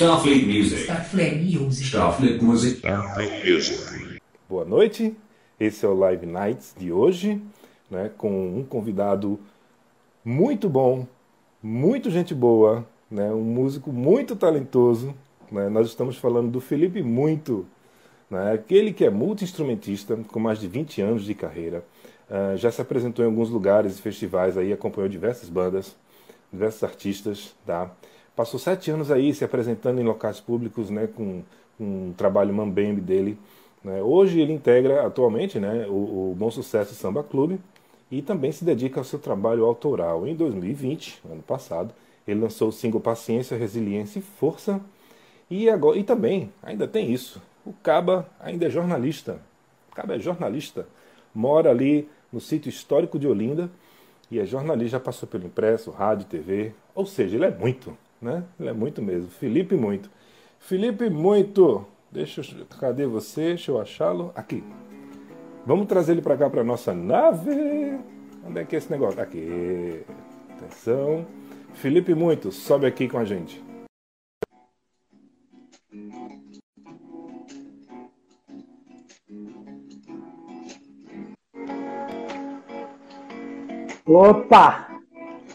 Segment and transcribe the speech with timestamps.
[0.00, 0.84] Starfleet Music.
[0.84, 1.88] Starfleet Music.
[1.88, 2.78] Starfleet Music.
[2.78, 4.20] Starfleet Music.
[4.48, 5.14] Boa noite,
[5.60, 7.38] esse é o Live Nights de hoje,
[7.90, 9.38] né, com um convidado
[10.24, 11.06] muito bom,
[11.62, 15.14] muito gente boa, né, um músico muito talentoso.
[15.52, 17.66] Né, nós estamos falando do Felipe Muito,
[18.30, 21.84] né, aquele que é multi-instrumentista, com mais de 20 anos de carreira.
[22.30, 25.94] Uh, já se apresentou em alguns lugares e festivais, aí acompanhou diversas bandas,
[26.50, 27.94] diversos artistas, tá?
[28.36, 31.42] Passou sete anos aí se apresentando em locais públicos, né, com,
[31.76, 33.38] com um trabalho mambembe dele.
[33.82, 34.02] Né?
[34.02, 37.60] Hoje ele integra atualmente né, o, o Bom Sucesso Samba Clube
[38.10, 40.26] e também se dedica ao seu trabalho autoral.
[40.26, 41.94] Em 2020, ano passado,
[42.26, 44.80] ele lançou o single Paciência, Resiliência e Força.
[45.50, 49.40] E, agora, e também, ainda tem isso, o Caba ainda é jornalista.
[49.90, 50.86] O Caba é jornalista.
[51.34, 53.70] Mora ali no sítio histórico de Olinda
[54.30, 56.72] e é jornalista, já passou pelo impresso, rádio, TV.
[56.94, 58.44] Ou seja, ele é muito né?
[58.58, 59.30] Ele é muito mesmo.
[59.30, 60.10] Felipe Muito.
[60.58, 61.86] Felipe Muito.
[62.10, 63.48] Deixa eu, cadê você?
[63.48, 64.32] Deixa eu achá-lo.
[64.34, 64.62] Aqui.
[65.66, 67.98] Vamos trazer ele para cá para nossa nave.
[68.46, 69.20] Onde é que é esse negócio?
[69.20, 70.02] Aqui.
[70.56, 71.26] Atenção.
[71.74, 73.62] Felipe Muito, sobe aqui com a gente.
[84.06, 84.88] Opa!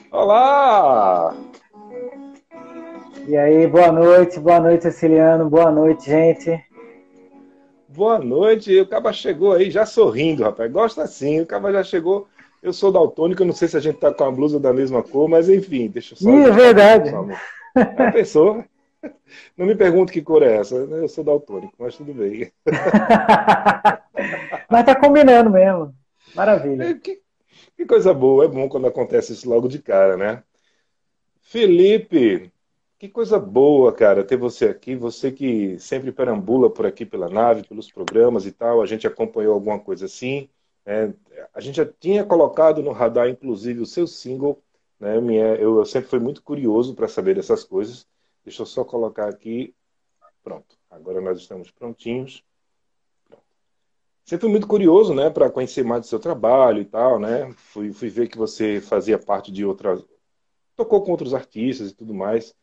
[0.09, 1.35] Olá!
[3.27, 6.63] E aí, boa noite, boa noite, Ceciliano, boa noite, gente.
[7.87, 10.71] Boa noite, o Caba chegou aí já sorrindo, rapaz.
[10.71, 12.27] Gosta assim, o Caba já chegou.
[12.61, 15.27] Eu sou daltônico, não sei se a gente tá com a blusa da mesma cor,
[15.27, 16.29] mas enfim, deixa eu só.
[16.29, 17.11] Ih, é verdade.
[17.75, 18.63] A pessoa.
[19.55, 22.51] Não me pergunte que cor é essa, eu sou daltônico, mas tudo bem.
[24.67, 25.93] mas tá combinando mesmo.
[26.33, 26.89] Maravilha.
[26.89, 27.21] É, que,
[27.77, 30.41] que coisa boa, é bom quando acontece isso logo de cara, né?
[31.39, 32.51] Felipe,
[32.97, 34.95] que coisa boa, cara, ter você aqui.
[34.95, 38.81] Você que sempre perambula por aqui pela nave, pelos programas e tal.
[38.81, 40.49] A gente acompanhou alguma coisa assim.
[40.85, 41.11] É,
[41.53, 44.61] a gente já tinha colocado no radar, inclusive, o seu single.
[44.99, 45.19] Né?
[45.19, 48.07] Minha, eu, eu sempre fui muito curioso para saber dessas coisas.
[48.43, 49.73] Deixa eu só colocar aqui.
[50.43, 50.77] Pronto.
[50.89, 52.43] Agora nós estamos prontinhos.
[53.27, 53.43] Pronto.
[54.23, 57.51] Sempre fui muito curioso, né, para conhecer mais do seu trabalho e tal, né?
[57.57, 60.03] Fui, fui ver que você fazia parte de outras,
[60.75, 62.55] tocou com outros artistas e tudo mais.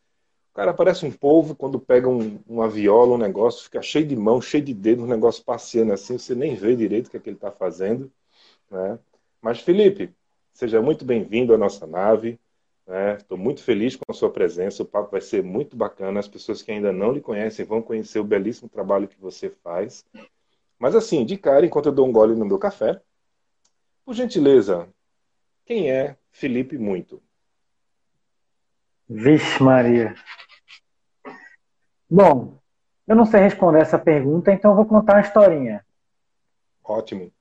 [0.55, 4.41] Cara parece um povo quando pega um, uma viola, um negócio, fica cheio de mão,
[4.41, 7.31] cheio de dedo, um negócio passeando assim, você nem vê direito o que, é que
[7.31, 8.13] ele está fazendo.
[8.71, 8.99] Né?
[9.41, 10.15] Mas, Felipe,
[10.53, 12.39] seja muito bem-vindo à nossa nave.
[13.19, 13.45] Estou né?
[13.45, 14.83] muito feliz com a sua presença.
[14.83, 16.21] O papo vai ser muito bacana.
[16.21, 20.05] As pessoas que ainda não lhe conhecem vão conhecer o belíssimo trabalho que você faz.
[20.79, 23.01] Mas, assim, de cara, enquanto eu dou um gole no meu café,
[24.05, 24.87] por gentileza,
[25.65, 27.23] quem é Felipe Muito?
[29.09, 30.15] Vixe, Maria.
[32.15, 32.59] Bom,
[33.09, 35.83] eu não sei responder essa pergunta, então eu vou contar uma historinha.
[36.85, 37.33] Ótimo.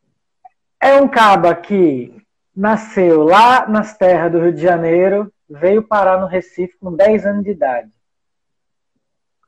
[0.79, 2.15] É um caba que
[2.55, 7.43] nasceu lá nas terras do Rio de Janeiro, veio parar no Recife com 10 anos
[7.43, 7.91] de idade.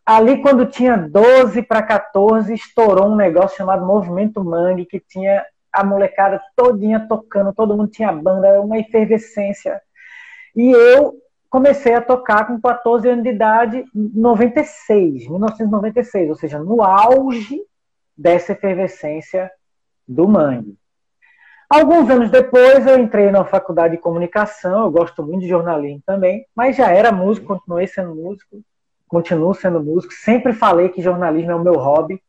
[0.05, 5.85] Ali, quando tinha 12 para 14, estourou um negócio chamado Movimento Mangue, que tinha a
[5.85, 9.81] molecada todinha tocando, todo mundo tinha banda, uma efervescência.
[10.53, 11.17] E eu
[11.53, 17.61] comecei a tocar com 14 anos de idade, 96, 1996, ou seja, no auge
[18.17, 19.51] dessa efervescência
[20.07, 20.75] do mangue.
[21.69, 26.43] Alguns anos depois eu entrei na faculdade de comunicação, eu gosto muito de jornalismo também,
[26.55, 28.59] mas já era músico, continuei sendo músico,
[29.07, 32.19] continuo sendo músico, sempre falei que jornalismo é o meu hobby.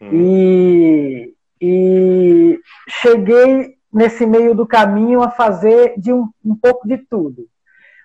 [0.00, 0.08] Hum.
[0.14, 7.46] E, e cheguei nesse meio do caminho a fazer de um, um pouco de tudo.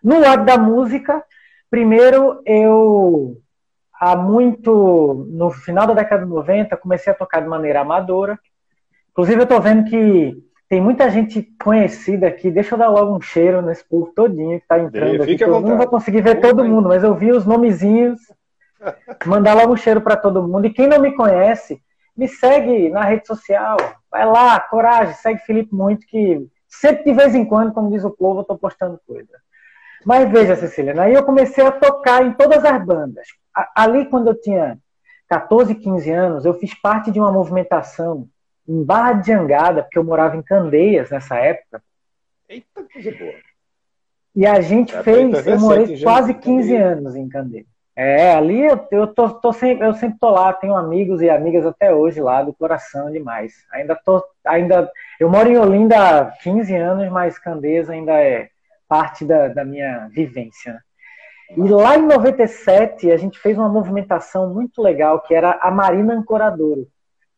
[0.03, 1.23] No lado da música,
[1.69, 3.37] primeiro eu,
[3.99, 8.39] há muito, no final da década de 90, comecei a tocar de maneira amadora.
[9.11, 10.35] Inclusive, eu estou vendo que
[10.69, 12.51] tem muita gente conhecida aqui.
[12.51, 15.43] Deixa eu dar logo um cheiro nesse povo todinho que está entrando aqui.
[15.43, 18.19] Eu não vou conseguir ver todo mundo, mas eu vi os nomezinhos.
[19.25, 20.65] Mandar logo um cheiro para todo mundo.
[20.65, 21.81] E quem não me conhece,
[22.15, 23.77] me segue na rede social.
[24.11, 28.11] Vai lá, coragem, segue Felipe muito, que sempre de vez em quando, como diz o
[28.11, 29.37] povo, eu estou postando coisa.
[30.05, 33.27] Mas veja, Cecília, aí eu comecei a tocar em todas as bandas.
[33.75, 34.77] Ali, quando eu tinha
[35.27, 38.27] 14, 15 anos, eu fiz parte de uma movimentação
[38.67, 41.81] em Barra de Jangada, porque eu morava em Candeias nessa época.
[42.47, 43.33] Eita, coisa boa.
[44.35, 47.67] E a gente é, fez, eu morei quase 15 anos em Candeias.
[47.95, 51.65] É, ali eu, eu, tô, tô sempre, eu sempre tô lá, tenho amigos e amigas
[51.65, 53.53] até hoje lá, do coração demais.
[53.73, 58.49] Ainda tô, ainda, eu moro em Olinda há 15 anos, mas Candeias ainda é
[58.89, 60.73] parte da, da minha vivência.
[60.73, 60.79] Né?
[61.57, 66.13] E lá em 97 a gente fez uma movimentação muito legal, que era a Marina
[66.13, 66.87] Ancoradouro.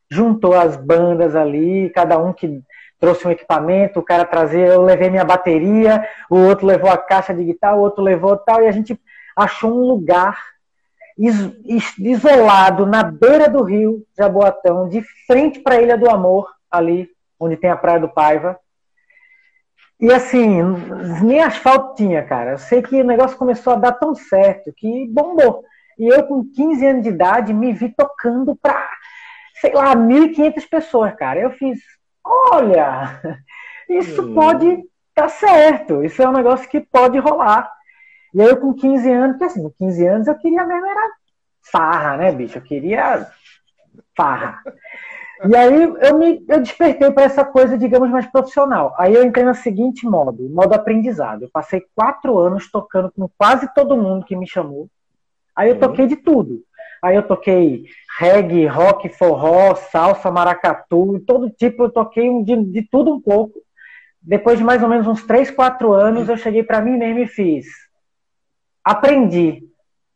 [0.09, 2.61] Juntou as bandas ali, cada um que
[2.99, 7.33] trouxe um equipamento, o cara trazia, eu levei minha bateria, o outro levou a caixa
[7.33, 8.99] de guitarra, o outro levou tal, e a gente
[9.35, 10.37] achou um lugar
[11.97, 17.09] isolado na beira do rio Jaboatão, de frente para a Ilha do Amor, ali
[17.39, 18.59] onde tem a Praia do Paiva.
[20.01, 20.63] E assim,
[21.23, 22.51] nem asfalto tinha, cara.
[22.51, 25.63] Eu sei que o negócio começou a dar tão certo que bombou.
[25.99, 28.89] E eu, com 15 anos de idade, me vi tocando para,
[29.61, 31.39] sei lá, 1.500 pessoas, cara.
[31.39, 31.79] Eu fiz,
[32.23, 33.21] olha,
[33.87, 34.33] isso hum.
[34.33, 34.83] pode
[35.15, 36.03] dar certo.
[36.03, 37.71] Isso é um negócio que pode rolar.
[38.33, 41.11] E aí eu com 15 anos, porque assim, com 15 anos eu queria mesmo era
[41.71, 42.57] farra, né, bicho?
[42.57, 43.27] Eu queria
[44.17, 44.63] farra.
[45.43, 48.93] E aí eu me eu despertei para essa coisa, digamos, mais profissional.
[48.97, 51.43] Aí eu entrei no seguinte modo, modo aprendizado.
[51.43, 54.87] Eu passei quatro anos tocando com quase todo mundo que me chamou.
[55.55, 55.79] Aí eu uhum.
[55.79, 56.63] toquei de tudo.
[57.01, 57.85] Aí eu toquei
[58.19, 63.59] reggae, rock, forró, salsa, maracatu, todo tipo, eu toquei de, de tudo um pouco.
[64.21, 67.27] Depois de mais ou menos uns três, quatro anos, eu cheguei para mim mesmo e
[67.27, 67.65] fiz.
[68.83, 69.63] Aprendi.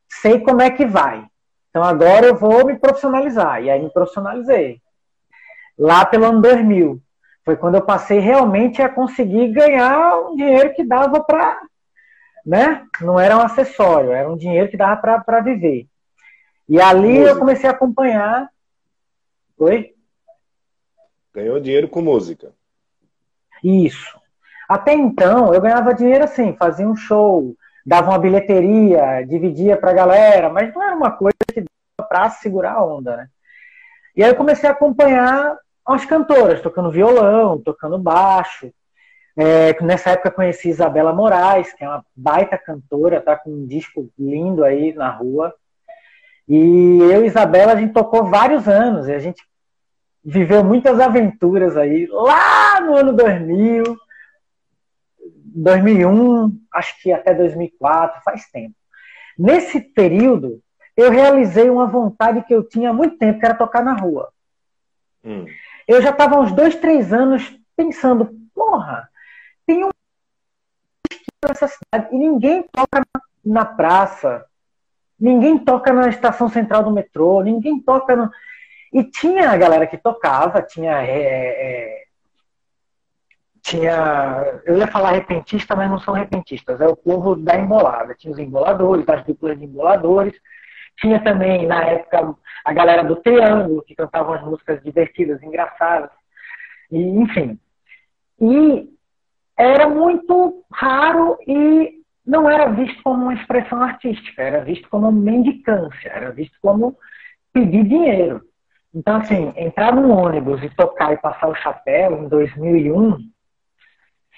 [0.08, 1.26] Sei como é que vai.
[1.72, 3.64] Então agora eu vou me profissionalizar.
[3.64, 4.85] E aí me profissionalizei
[5.78, 7.02] lá pelo ano 2000.
[7.44, 11.62] Foi quando eu passei realmente a conseguir ganhar um dinheiro que dava para.
[12.46, 12.86] Né?
[13.02, 15.88] Não era um acessório, era um dinheiro que dava para viver.
[16.68, 17.30] E ali música.
[17.30, 18.50] eu comecei a acompanhar.
[19.58, 19.94] Oi?
[21.34, 22.54] Ganhou dinheiro com música.
[23.64, 24.20] Isso.
[24.68, 27.56] Até então, eu ganhava dinheiro assim, fazia um show,
[27.86, 32.30] dava uma bilheteria, dividia para a galera, mas não era uma coisa que dava para
[32.32, 33.30] segurar a onda, né?
[34.16, 35.56] E aí eu comecei a acompanhar
[35.94, 38.72] as cantoras, tocando violão, tocando baixo.
[39.38, 44.10] É, nessa época conheci Isabela Moraes, que é uma baita cantora, tá com um disco
[44.18, 45.54] lindo aí na rua.
[46.48, 49.44] E eu e Isabela, a gente tocou vários anos, e a gente
[50.24, 53.84] viveu muitas aventuras aí, lá no ano 2000,
[55.58, 58.76] 2001, acho que até 2004, faz tempo.
[59.38, 60.62] Nesse período,
[60.96, 64.32] eu realizei uma vontade que eu tinha há muito tempo, que era tocar na rua.
[65.24, 65.46] Hum
[65.88, 69.10] eu já estava uns dois, três anos pensando, porra,
[69.66, 69.90] tem um
[71.48, 73.06] nessa cidade e ninguém toca
[73.46, 74.46] na praça,
[75.20, 78.32] ninguém toca na estação central do metrô, ninguém toca no...
[78.92, 81.04] E tinha a galera que tocava, tinha.
[81.04, 82.04] É, é,
[83.62, 84.62] tinha.
[84.64, 88.16] Eu ia falar repentista, mas não são repentistas, é o povo da embolada.
[88.16, 90.34] Tinha os emboladores, as duplas de emboladores.
[91.00, 96.10] Tinha também, na época, a galera do Triângulo, que cantavam as músicas divertidas, engraçadas.
[96.92, 97.60] E, enfim.
[98.40, 98.90] E
[99.58, 106.10] era muito raro e não era visto como uma expressão artística, era visto como mendicância,
[106.10, 106.98] era visto como
[107.54, 108.42] pedir dinheiro.
[108.94, 113.18] Então, assim, entrar num ônibus e tocar e passar o chapéu em 2001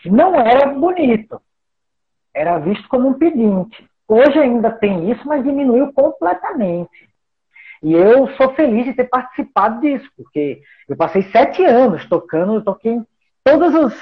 [0.05, 1.41] não era bonito.
[2.33, 3.87] Era visto como um pedinte.
[4.07, 7.09] Hoje ainda tem isso, mas diminuiu completamente.
[7.83, 12.63] E eu sou feliz de ter participado disso, porque eu passei sete anos tocando, eu
[12.63, 13.07] toquei em
[13.43, 13.93] todas os.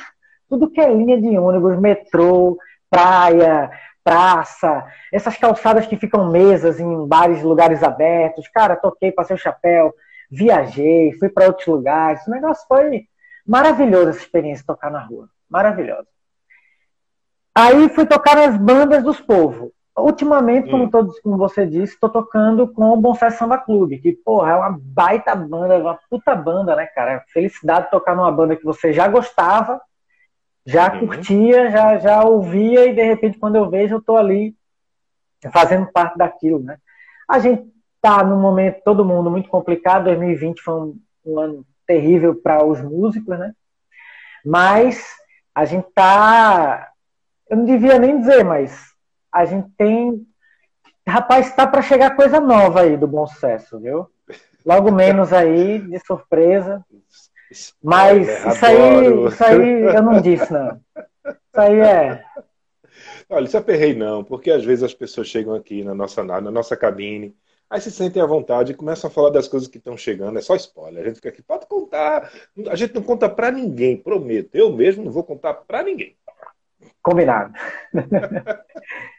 [0.47, 2.57] tudo que é linha de ônibus, metrô,
[2.89, 3.69] praia,
[4.03, 8.47] praça, essas calçadas que ficam mesas em bares, lugares abertos.
[8.47, 9.93] Cara, toquei, passei o chapéu,
[10.29, 12.25] viajei, fui para outros lugares.
[12.27, 13.07] O negócio foi
[13.45, 15.27] maravilhoso essa experiência tocar na rua.
[15.49, 16.07] Maravilhosa.
[17.53, 19.71] Aí fui tocar nas bandas dos povos.
[19.97, 20.89] Ultimamente, como, hum.
[20.89, 24.77] todos, como você disse, estou tocando com o Bonsai Samba Clube, que, porra, é uma
[24.77, 27.23] baita banda, uma puta banda, né, cara?
[27.31, 29.79] Felicidade de tocar numa banda que você já gostava,
[30.65, 31.07] já uhum.
[31.07, 34.53] curtia, já, já ouvia, e de repente, quando eu vejo, eu tô ali
[35.53, 36.77] fazendo parte daquilo, né?
[37.29, 37.65] A gente
[38.01, 42.81] tá num momento, todo mundo, muito complicado, 2020 foi um, um ano terrível para os
[42.81, 43.53] músicos, né?
[44.43, 45.07] Mas
[45.53, 46.91] a gente tá,
[47.49, 48.94] eu não devia nem dizer, mas
[49.35, 50.25] a gente tem.
[51.05, 54.09] Rapaz, está para chegar coisa nova aí do bom sucesso, viu?
[54.65, 56.83] Logo menos aí, de surpresa.
[57.83, 60.79] Mas isso aí, isso aí eu não disse, não.
[61.27, 62.23] Isso aí é.
[63.29, 66.75] Olha, isso aperrei não, porque às vezes as pessoas chegam aqui na nossa na nossa
[66.77, 67.35] cabine,
[67.69, 70.41] aí se sentem à vontade e começam a falar das coisas que estão chegando, é
[70.41, 71.03] só spoiler.
[71.03, 72.31] A gente fica aqui, pode contar.
[72.69, 74.55] A gente não conta para ninguém, prometo.
[74.55, 76.15] Eu mesmo não vou contar para ninguém.
[77.01, 77.53] Combinado.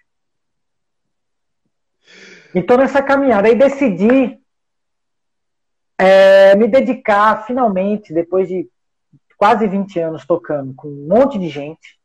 [2.59, 4.41] Então, nessa caminhada, aí decidi
[5.99, 8.67] é, me dedicar finalmente, depois de
[9.37, 11.99] quase 20 anos tocando com um monte de gente,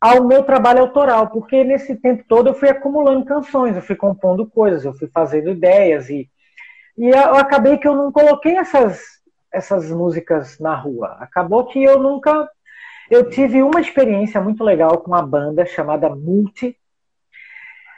[0.00, 4.50] ao meu trabalho autoral, porque nesse tempo todo eu fui acumulando canções, eu fui compondo
[4.50, 6.28] coisas, eu fui fazendo ideias e,
[6.98, 9.00] e eu acabei que eu não coloquei essas,
[9.52, 11.18] essas músicas na rua.
[11.20, 12.50] Acabou que eu nunca.
[13.08, 16.76] Eu tive uma experiência muito legal com uma banda chamada Multi.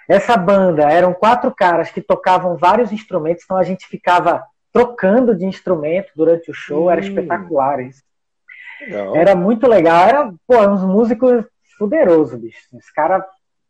[0.08, 5.44] Essa banda eram quatro caras que tocavam vários instrumentos, então a gente ficava trocando de
[5.44, 6.90] instrumento durante o show, hum.
[6.90, 8.02] era espetacular isso.
[8.80, 9.16] Legal.
[9.16, 11.44] Era muito legal, era pô, uns músicos
[11.76, 12.58] fuderosos, bicho.
[12.74, 13.24] Esse cara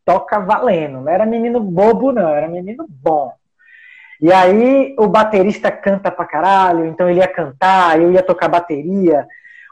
[0.05, 3.33] toca valendo, não era menino bobo, não, era menino bom.
[4.21, 9.27] E aí o baterista canta pra caralho, então ele ia cantar, eu ia tocar bateria,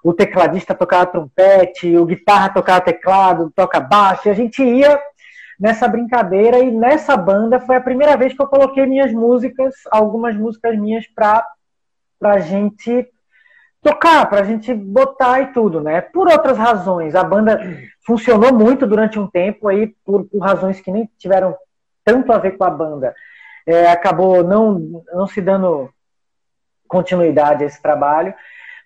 [0.04, 5.00] o tecladista tocava trompete, o guitarra tocava teclado, toca baixo, e a gente ia
[5.58, 10.36] nessa brincadeira e nessa banda foi a primeira vez que eu coloquei minhas músicas, algumas
[10.36, 11.46] músicas minhas pra,
[12.18, 13.08] pra gente
[13.82, 16.00] tocar, pra gente botar e tudo, né?
[16.00, 17.14] Por outras razões.
[17.14, 17.60] A banda
[18.04, 21.56] funcionou muito durante um tempo aí, por, por razões que nem tiveram
[22.04, 23.14] tanto a ver com a banda.
[23.66, 25.90] É, acabou não, não se dando
[26.88, 28.34] continuidade a esse trabalho.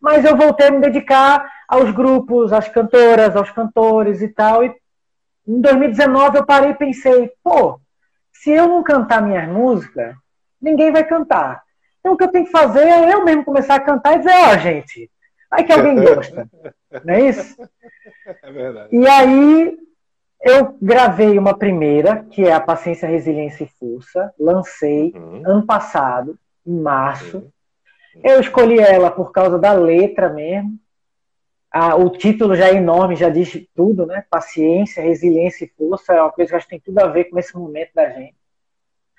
[0.01, 4.65] Mas eu voltei a me dedicar aos grupos, às cantoras, aos cantores e tal.
[4.65, 4.75] E
[5.51, 7.81] em 2019 eu parei e pensei, pô,
[8.33, 10.15] se eu não cantar minhas músicas,
[10.61, 11.63] ninguém vai cantar.
[11.99, 14.31] Então o que eu tenho que fazer é eu mesmo começar a cantar e dizer,
[14.31, 15.11] ó, oh, gente,
[15.51, 16.49] vai que alguém gosta.
[17.05, 17.57] Não é isso?
[18.43, 18.89] É verdade.
[18.97, 19.77] E aí
[20.43, 25.43] eu gravei uma primeira, que é a Paciência, Resiliência e Força, lancei uhum.
[25.45, 27.39] ano passado, em março.
[27.39, 27.51] Uhum.
[28.25, 30.79] Eu escolhi ela por causa da letra mesmo.
[31.73, 34.25] Ah, o título já é enorme, já diz tudo, né?
[34.29, 37.39] Paciência, resiliência e força é uma coisa que acho que tem tudo a ver com
[37.39, 38.35] esse momento da gente.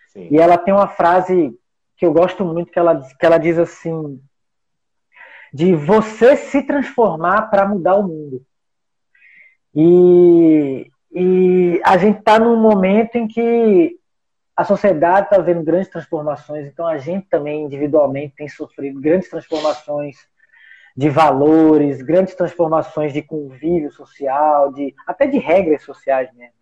[0.10, 0.28] Sim.
[0.30, 1.58] E ela tem uma frase
[1.96, 4.22] que eu gosto muito, que ela, que ela diz assim:
[5.54, 8.46] de você se transformar para mudar o mundo.
[9.74, 13.98] E, e a gente está num momento em que
[14.56, 20.18] a sociedade está vendo grandes transformações, então a gente também individualmente tem sofrido grandes transformações
[20.96, 26.54] de valores, grandes transformações de convívio social, de até de regras sociais mesmo.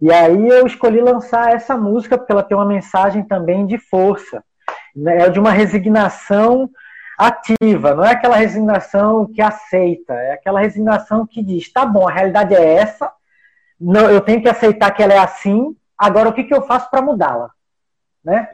[0.00, 4.42] E aí eu escolhi lançar essa música porque ela tem uma mensagem também de força,
[4.96, 5.26] né?
[5.26, 6.70] é de uma resignação
[7.18, 12.12] ativa, não é aquela resignação que aceita, é aquela resignação que diz, tá bom, a
[12.12, 13.12] realidade é essa,
[13.78, 16.90] não, eu tenho que aceitar que ela é assim, agora o que, que eu faço
[16.90, 17.50] para mudá-la?
[18.24, 18.48] Né?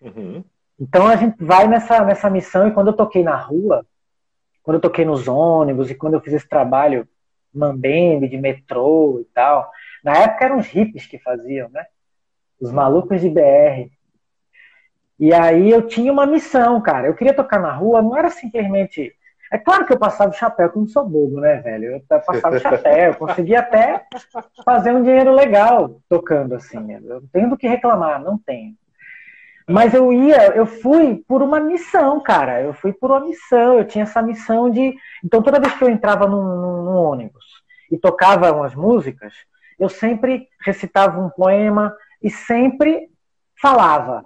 [0.00, 0.42] Uhum.
[0.80, 3.84] Então a gente vai nessa, nessa missão e quando eu toquei na rua,
[4.62, 7.06] quando eu toquei nos ônibus e quando eu fiz esse trabalho
[7.52, 9.70] mambembe, de metrô e tal,
[10.02, 11.84] na época eram os hippies que faziam, né?
[12.60, 13.90] Os malucos de BR.
[15.18, 17.06] E aí eu tinha uma missão, cara.
[17.06, 19.14] Eu queria tocar na rua, não era simplesmente.
[19.52, 21.92] É claro que eu passava o chapéu, como sou bobo, né, velho?
[21.92, 24.06] Eu passava o chapéu, eu conseguia até
[24.64, 26.94] fazer um dinheiro legal tocando assim.
[26.94, 28.74] Eu não tenho do que reclamar, não tenho.
[29.72, 32.60] Mas eu ia, eu fui por uma missão, cara.
[32.60, 33.78] Eu fui por uma missão.
[33.78, 34.94] Eu tinha essa missão de.
[35.24, 37.44] Então, toda vez que eu entrava num, num, num ônibus
[37.90, 39.34] e tocava umas músicas,
[39.78, 43.08] eu sempre recitava um poema e sempre
[43.60, 44.24] falava.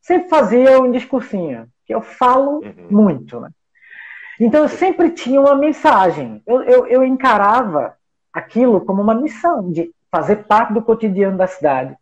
[0.00, 2.88] Sempre fazia um discursinho, que eu falo uhum.
[2.90, 3.50] muito, né?
[4.38, 6.42] Então eu sempre tinha uma mensagem.
[6.46, 7.96] Eu, eu, eu encarava
[8.32, 11.96] aquilo como uma missão de fazer parte do cotidiano da cidade.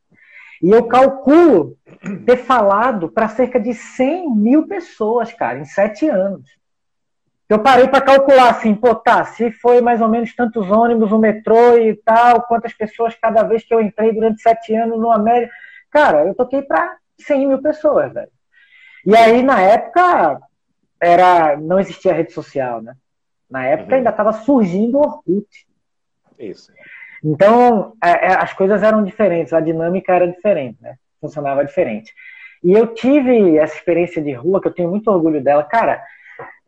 [0.65, 1.77] E eu calculo
[2.25, 6.49] ter falado para cerca de 100 mil pessoas, cara, em sete anos.
[7.51, 11.19] Eu parei para calcular assim, pô, tá, se foi mais ou menos tantos ônibus, o
[11.19, 15.53] metrô e tal, quantas pessoas cada vez que eu entrei durante sete anos no América.
[15.91, 18.33] Cara, eu toquei para 100 mil pessoas, velho.
[19.05, 20.41] E aí, na época,
[20.99, 22.97] era não existia rede social, né?
[23.51, 23.99] Na época uhum.
[23.99, 25.67] ainda estava surgindo o Orkut.
[26.39, 26.73] Isso.
[27.25, 30.97] Então, é, é, as coisas eram diferentes, a dinâmica era diferente, né?
[31.19, 32.13] Funcionava diferente.
[32.63, 35.65] E eu tive essa experiência de rua, que eu tenho muito orgulho dela.
[35.65, 36.03] Cara,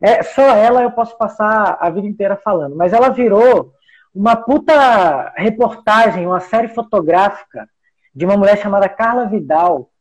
[0.01, 3.71] é, só ela eu posso passar a vida inteira falando, mas ela virou
[4.13, 7.69] uma puta reportagem, uma série fotográfica
[8.15, 9.91] de uma mulher chamada Carla Vidal,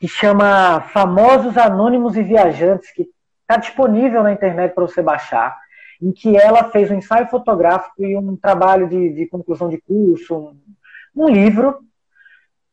[0.00, 3.08] que chama Famosos Anônimos e Viajantes, que
[3.42, 5.56] está disponível na internet para você baixar,
[6.00, 10.36] em que ela fez um ensaio fotográfico e um trabalho de, de conclusão de curso,
[10.36, 11.78] um, um livro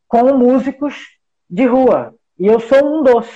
[0.06, 0.94] com músicos
[1.48, 2.14] de rua.
[2.38, 3.28] E eu sou um dos.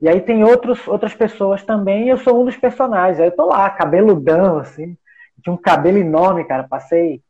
[0.00, 3.20] E aí tem outros, outras pessoas também, e eu sou um dos personagens.
[3.20, 4.96] Aí eu tô lá, cabeludão, assim.
[5.42, 6.64] Tinha um cabelo enorme, cara.
[6.64, 7.22] Passei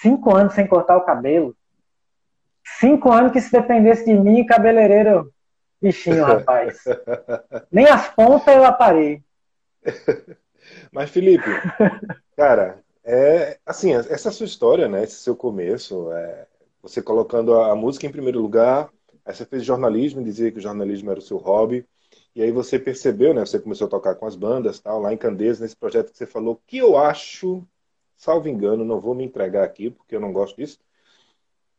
[0.00, 1.54] cinco anos sem cortar o cabelo.
[2.78, 5.32] Cinco anos que se dependesse de mim, cabeleireiro,
[5.80, 6.82] bichinho, rapaz.
[7.70, 9.22] Nem as pontas eu aparei.
[10.92, 11.48] Mas, Felipe,
[12.36, 15.02] cara, é, assim, essa sua história, né?
[15.02, 16.46] Esse seu começo, é,
[16.82, 18.90] você colocando a, a, música em primeiro lugar,
[19.24, 21.86] aí você fez jornalismo, dizia que o jornalismo era o seu hobby,
[22.34, 23.44] e aí você percebeu, né?
[23.44, 26.26] Você começou a tocar com as bandas, tal, lá em Candeias, nesse projeto que você
[26.26, 27.66] falou, que eu acho,
[28.16, 30.78] salvo engano, não vou me entregar aqui, porque eu não gosto disso,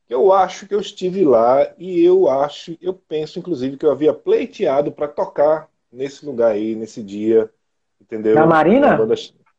[0.10, 4.14] eu acho que eu estive lá e eu acho, eu penso, inclusive, que eu havia
[4.14, 7.50] pleiteado para tocar nesse lugar aí, nesse dia,
[8.04, 8.36] entendeu?
[8.36, 8.90] Na Marina?
[8.90, 9.16] Com uma banda,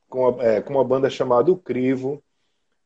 [0.09, 2.23] com uma, é, com uma banda chamada O Crivo.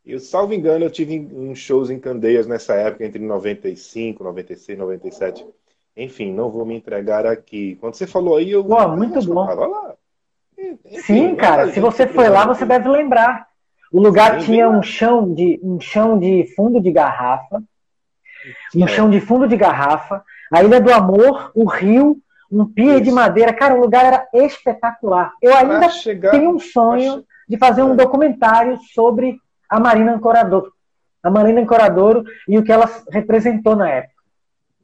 [0.05, 5.47] E, salvo engano, eu tive uns shows em Candeias nessa época, entre 95, 96, 97.
[5.97, 7.77] Enfim, não vou me entregar aqui.
[7.81, 8.65] Quando você falou aí, eu.
[8.65, 9.45] Pô, muito bom.
[9.45, 9.95] lá.
[10.87, 13.49] Enfim, Sim, cara, se você foi lá, você deve lembrar.
[13.93, 17.63] O lugar Sim, tinha um chão, de, um chão de fundo de garrafa,
[18.75, 18.89] um é.
[18.89, 20.23] chão de fundo de garrafa,
[20.53, 22.21] a Ilha do Amor, o rio,
[22.51, 23.53] um pier de madeira.
[23.53, 25.33] Cara, o lugar era espetacular.
[25.43, 27.97] Eu ainda chegar, tenho um sonho de fazer um é.
[27.97, 29.39] documentário sobre
[29.69, 30.73] a Marina Ancorador.
[31.23, 34.15] A Marina Ancoradouro e o que ela representou na época.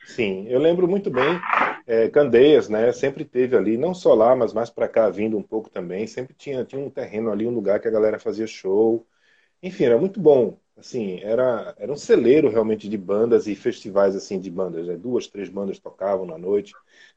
[0.06, 1.40] Sim, eu lembro muito bem.
[1.86, 2.92] É, Candeias, né?
[2.92, 6.06] Sempre teve ali, não só lá, mas mais para cá, vindo um pouco também.
[6.06, 9.06] Sempre tinha, tinha um terreno ali, um lugar que a galera fazia show.
[9.62, 10.58] Enfim, era muito bom.
[10.76, 14.86] Assim, era, era um celeiro realmente de bandas e festivais assim de bandas.
[14.86, 14.96] Né?
[14.96, 16.72] Duas, três bandas tocavam na noite.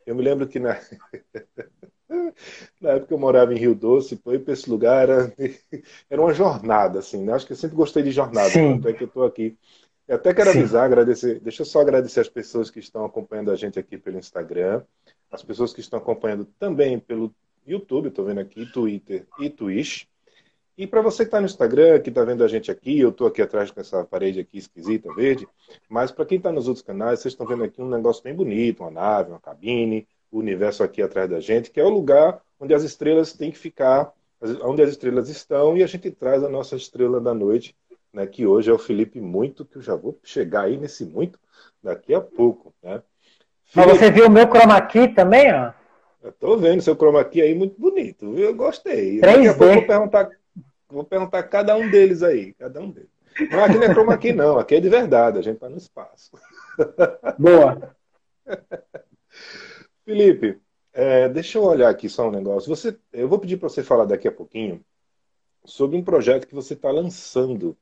[0.06, 0.80] Eu me lembro que na,
[2.80, 5.34] na época eu morava em Rio Doce, pô, ir para esse lugar era,
[6.10, 7.24] era uma jornada, assim.
[7.24, 7.34] Né?
[7.34, 9.58] Acho que eu sempre gostei de jornada, tanto é que eu estou aqui
[10.08, 10.60] eu até quero Sim.
[10.60, 11.40] avisar, agradecer.
[11.42, 14.82] Deixa eu só agradecer as pessoas que estão acompanhando a gente aqui pelo Instagram,
[15.30, 17.34] as pessoas que estão acompanhando também pelo
[17.66, 20.06] YouTube, estou vendo aqui, Twitter e Twitch.
[20.78, 23.26] E para você que está no Instagram, que está vendo a gente aqui, eu estou
[23.26, 25.48] aqui atrás com essa parede aqui esquisita, verde,
[25.90, 28.84] mas para quem está nos outros canais, vocês estão vendo aqui um negócio bem bonito,
[28.84, 32.76] uma nave, uma cabine, o universo aqui atrás da gente, que é o lugar onde
[32.76, 34.14] as estrelas têm que ficar,
[34.62, 37.76] onde as estrelas estão, e a gente traz a nossa estrela da noite,
[38.14, 41.40] né, que hoje é o Felipe Muito, que eu já vou chegar aí nesse muito
[41.82, 42.72] daqui a pouco.
[42.84, 43.02] Né?
[43.66, 45.72] Felipe, Mas você viu o meu chroma key também, ó?
[46.22, 48.46] Eu tô vendo seu chroma key aí muito bonito, viu?
[48.46, 49.20] Eu gostei.
[49.20, 49.22] 3D.
[49.22, 50.30] Daqui a pouco eu vou perguntar,
[50.90, 53.10] vou perguntar cada um deles aí, cada um deles.
[53.52, 55.78] Não, aqui não é chroma key não, aqui é de verdade, a gente tá no
[55.78, 56.32] espaço.
[57.38, 57.96] Boa.
[60.04, 60.60] Felipe,
[60.94, 62.70] é, deixa eu olhar aqui só um negócio.
[62.76, 64.84] Você, eu vou pedir para você falar daqui a pouquinho
[65.64, 67.78] sobre um projeto que você está lançando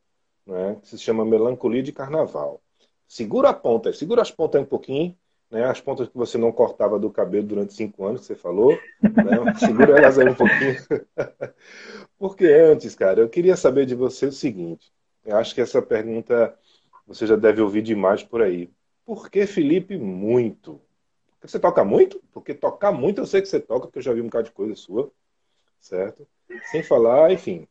[0.46, 2.62] né, que se chama Melancolia de Carnaval.
[3.08, 5.18] Segura a ponta, segura as pontas um pouquinho,
[5.50, 8.72] né, as pontas que você não cortava do cabelo durante cinco anos, que você falou,
[9.02, 10.76] né, segura elas aí um pouquinho.
[12.18, 14.92] Porque antes, cara, eu queria saber de você o seguinte,
[15.26, 16.58] eu acho que essa pergunta
[17.08, 18.70] você já deve ouvir demais por aí.
[19.06, 20.82] Por que Felipe muito?
[21.32, 22.22] Porque você toca muito?
[22.34, 24.52] Porque tocar muito eu sei que você toca, porque eu já vi um bocado de
[24.52, 25.12] coisa sua,
[25.80, 26.28] certo?
[26.72, 27.68] Sem falar, enfim.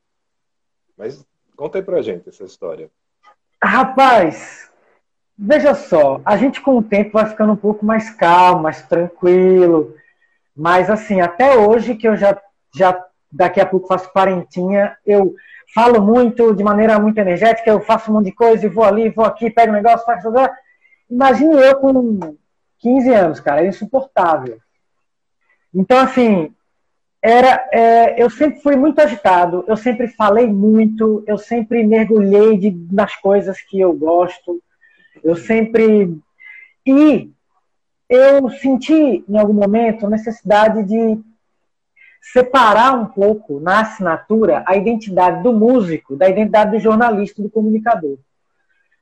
[0.96, 2.90] Mas Conta aí pra gente essa história.
[3.62, 4.70] Rapaz,
[5.36, 9.94] veja só, a gente com o tempo vai ficando um pouco mais calmo, mais tranquilo.
[10.56, 12.40] Mas assim, até hoje que eu já,
[12.74, 15.34] já daqui a pouco faço quarentinha, eu
[15.74, 19.10] falo muito de maneira muito energética, eu faço um monte de coisa e vou ali,
[19.10, 20.32] vou aqui, pego um negócio, faço
[21.10, 22.36] Imagine eu com
[22.78, 24.58] 15 anos, cara, é insuportável.
[25.74, 26.54] Então, assim,
[27.20, 32.70] era é, eu sempre fui muito agitado, eu sempre falei muito, eu sempre mergulhei de,
[32.92, 34.62] nas coisas que eu gosto,
[35.24, 36.16] eu sempre
[36.86, 37.30] e
[38.08, 41.18] eu senti em algum momento necessidade de
[42.20, 48.18] separar um pouco na assinatura a identidade do músico da identidade do jornalista, do comunicador.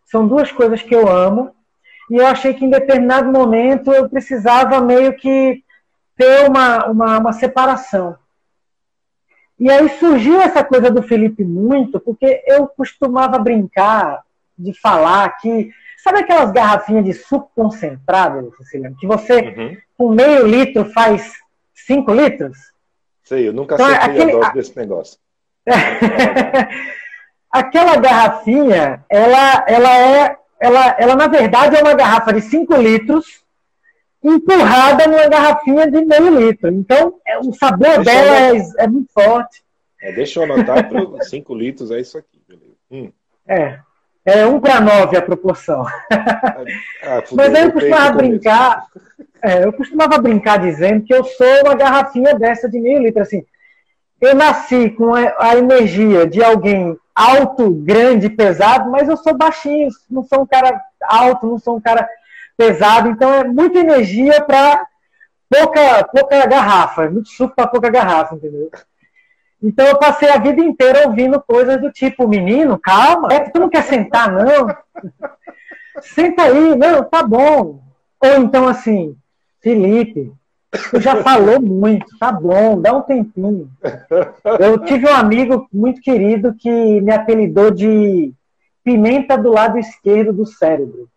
[0.05, 1.55] São duas coisas que eu amo
[2.11, 5.63] e eu achei que em determinado momento eu precisava meio que
[6.17, 8.17] ter uma, uma, uma separação.
[9.59, 14.23] E aí surgiu essa coisa do Felipe muito, porque eu costumava brincar
[14.59, 15.71] de falar que.
[16.03, 18.93] Sabe aquelas garrafinhas de suco concentrado, Cecília?
[18.99, 19.77] Que você, uhum.
[19.97, 21.35] com meio litro, faz
[21.73, 22.59] cinco litros?
[23.23, 25.19] Sei, eu nunca então, acertei aquele, a desse negócio.
[27.53, 30.37] Aquela garrafinha, ela, ela é.
[30.59, 33.43] Ela, ela, na verdade, é uma garrafa de 5 litros
[34.23, 36.69] empurrada numa garrafinha de meio litro.
[36.69, 39.65] Então, é, o sabor deixa dela é, é, muito forte.
[40.01, 40.89] É, deixa eu anotar,
[41.21, 42.41] 5 litros é isso aqui.
[42.93, 43.11] Hum.
[43.45, 43.81] É.
[44.25, 45.85] É 1 para 9 a proporção.
[47.05, 48.87] Ah, Mas aí eu costumava brincar,
[49.43, 53.21] é, eu costumava brincar dizendo que eu sou uma garrafinha dessa de meio litro.
[53.21, 53.45] Assim,
[54.21, 59.89] eu nasci com a, a energia de alguém alto, grande, pesado, mas eu sou baixinho,
[60.09, 62.09] não sou um cara alto, não sou um cara
[62.57, 64.87] pesado, então é muita energia para
[65.51, 68.71] pouca, pouca garrafa, muito suco para pouca garrafa, entendeu?
[69.63, 73.61] Então eu passei a vida inteira ouvindo coisas do tipo, menino, calma, é que tu
[73.61, 74.75] não quer sentar, não.
[76.01, 77.81] Senta aí, não, tá bom.
[78.21, 79.17] Ou então assim,
[79.61, 80.33] Felipe,
[80.91, 83.71] tu já falou muito, tá bom, dá um tempinho.
[84.59, 88.33] Eu tive um amigo muito querido que me apelidou de
[88.83, 91.09] pimenta do lado esquerdo do cérebro.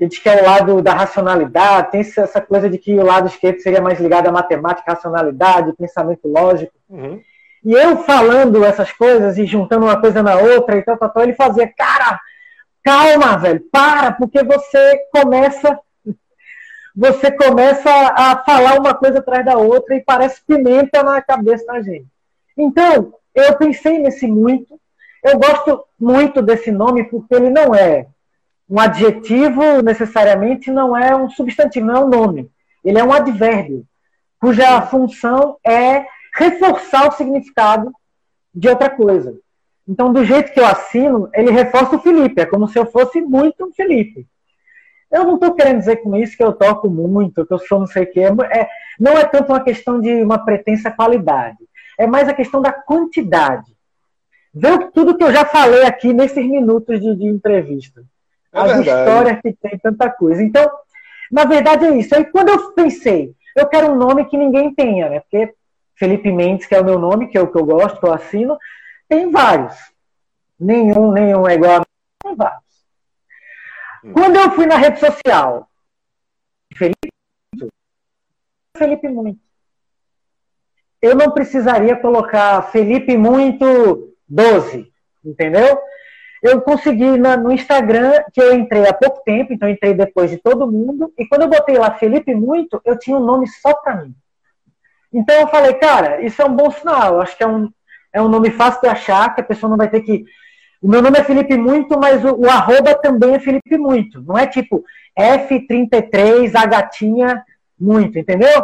[0.00, 3.28] Ele diz que é o lado da racionalidade, tem essa coisa de que o lado
[3.28, 6.72] esquerdo seria mais ligado à matemática, racionalidade, pensamento lógico.
[6.88, 7.20] Uhum.
[7.62, 11.22] E eu falando essas coisas e juntando uma coisa na outra e tal, tal, tal,
[11.22, 12.18] ele fazia, cara,
[12.82, 15.78] calma, velho, para, porque você começa
[16.96, 21.80] você começa a falar uma coisa atrás da outra e parece pimenta na cabeça da
[21.80, 22.06] gente.
[22.56, 24.78] Então, eu pensei nesse muito.
[25.22, 28.06] Eu gosto muito desse nome porque ele não é
[28.70, 32.50] um adjetivo necessariamente, não é um substantivo, não é um nome.
[32.84, 33.84] Ele é um advérbio,
[34.40, 37.92] cuja função é reforçar o significado
[38.54, 39.36] de outra coisa.
[39.88, 42.40] Então, do jeito que eu assino, ele reforça o Felipe.
[42.40, 44.24] É como se eu fosse muito um Felipe.
[45.10, 47.86] Eu não estou querendo dizer com isso que eu toco muito, que eu sou não
[47.88, 48.20] sei o quê.
[48.20, 48.68] É,
[49.00, 51.58] não é tanto uma questão de uma pretensa qualidade.
[51.98, 53.76] É mais a questão da quantidade.
[54.54, 58.04] Ver tudo que eu já falei aqui nesses minutos de, de entrevista.
[58.52, 59.10] É As verdade.
[59.10, 60.42] histórias que tem tanta coisa.
[60.42, 60.70] Então,
[61.30, 62.14] na verdade é isso.
[62.14, 65.20] Aí quando eu pensei, eu quero um nome que ninguém tenha, né?
[65.20, 65.54] Porque
[65.94, 68.12] Felipe Mendes, que é o meu nome, que é o que eu gosto, que eu
[68.12, 68.58] assino,
[69.08, 69.76] tem vários.
[70.58, 71.84] Nenhum, nenhum é igual a mim.
[72.22, 72.62] Tem vários.
[74.04, 74.12] Hum.
[74.12, 75.68] Quando eu fui na rede social,
[76.74, 77.08] Felipe,
[78.76, 79.40] Felipe Muito.
[81.02, 84.92] Eu não precisaria colocar Felipe Muito 12,
[85.24, 85.80] entendeu?
[86.42, 90.70] Eu consegui no Instagram, que eu entrei há pouco tempo, então entrei depois de todo
[90.70, 94.14] mundo, e quando eu botei lá Felipe Muito, eu tinha um nome só para mim.
[95.12, 97.70] Então eu falei, cara, isso é um bom sinal, acho que é um,
[98.12, 100.24] é um nome fácil de achar, que a pessoa não vai ter que
[100.82, 104.22] o meu nome é Felipe Muito, mas o, o arroba também é Felipe Muito.
[104.22, 104.82] Não é tipo
[105.18, 107.44] F33, a gatinha
[107.78, 108.62] muito, entendeu?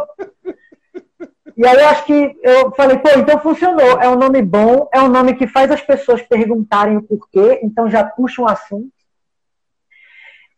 [1.56, 4.00] E aí eu acho que eu falei, pô, então funcionou.
[4.00, 7.90] É um nome bom, é um nome que faz as pessoas perguntarem o porquê, então
[7.90, 8.92] já puxa um assunto.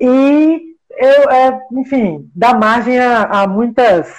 [0.01, 4.13] E eu, é, enfim, dá margem a, a, muitas.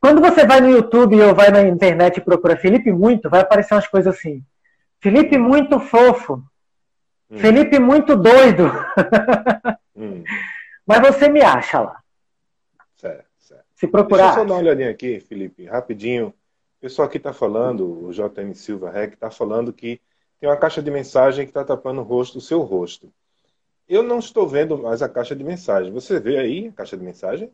[0.00, 3.74] Quando você vai no YouTube ou vai na internet e procura Felipe Muito, vai aparecer
[3.74, 4.44] umas coisas assim.
[5.00, 6.42] Felipe muito fofo.
[7.30, 7.38] Hum.
[7.38, 8.70] Felipe muito doido.
[9.96, 10.22] Hum.
[10.86, 12.00] Mas você me acha lá.
[12.96, 13.27] Certo, certo.
[13.78, 14.24] Se procurar.
[14.24, 16.28] Deixa eu só dar uma olhadinha aqui, Felipe, rapidinho.
[16.28, 20.00] O pessoal aqui está falando, o JM Silva Rec está falando que
[20.40, 23.08] tem uma caixa de mensagem que está tapando o rosto, o seu rosto.
[23.88, 25.92] Eu não estou vendo mais a caixa de mensagem.
[25.92, 27.52] Você vê aí a caixa de mensagem?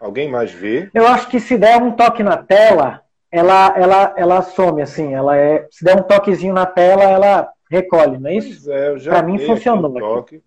[0.00, 0.90] Alguém mais vê?
[0.92, 5.36] Eu acho que se der um toque na tela, ela, ela, ela some, assim, ela
[5.36, 5.64] é.
[5.70, 8.64] Se der um toquezinho na tela, ela recolhe, não é isso?
[8.64, 9.96] Pois é, eu já Para mim funcionou.
[9.96, 10.42] Um toque.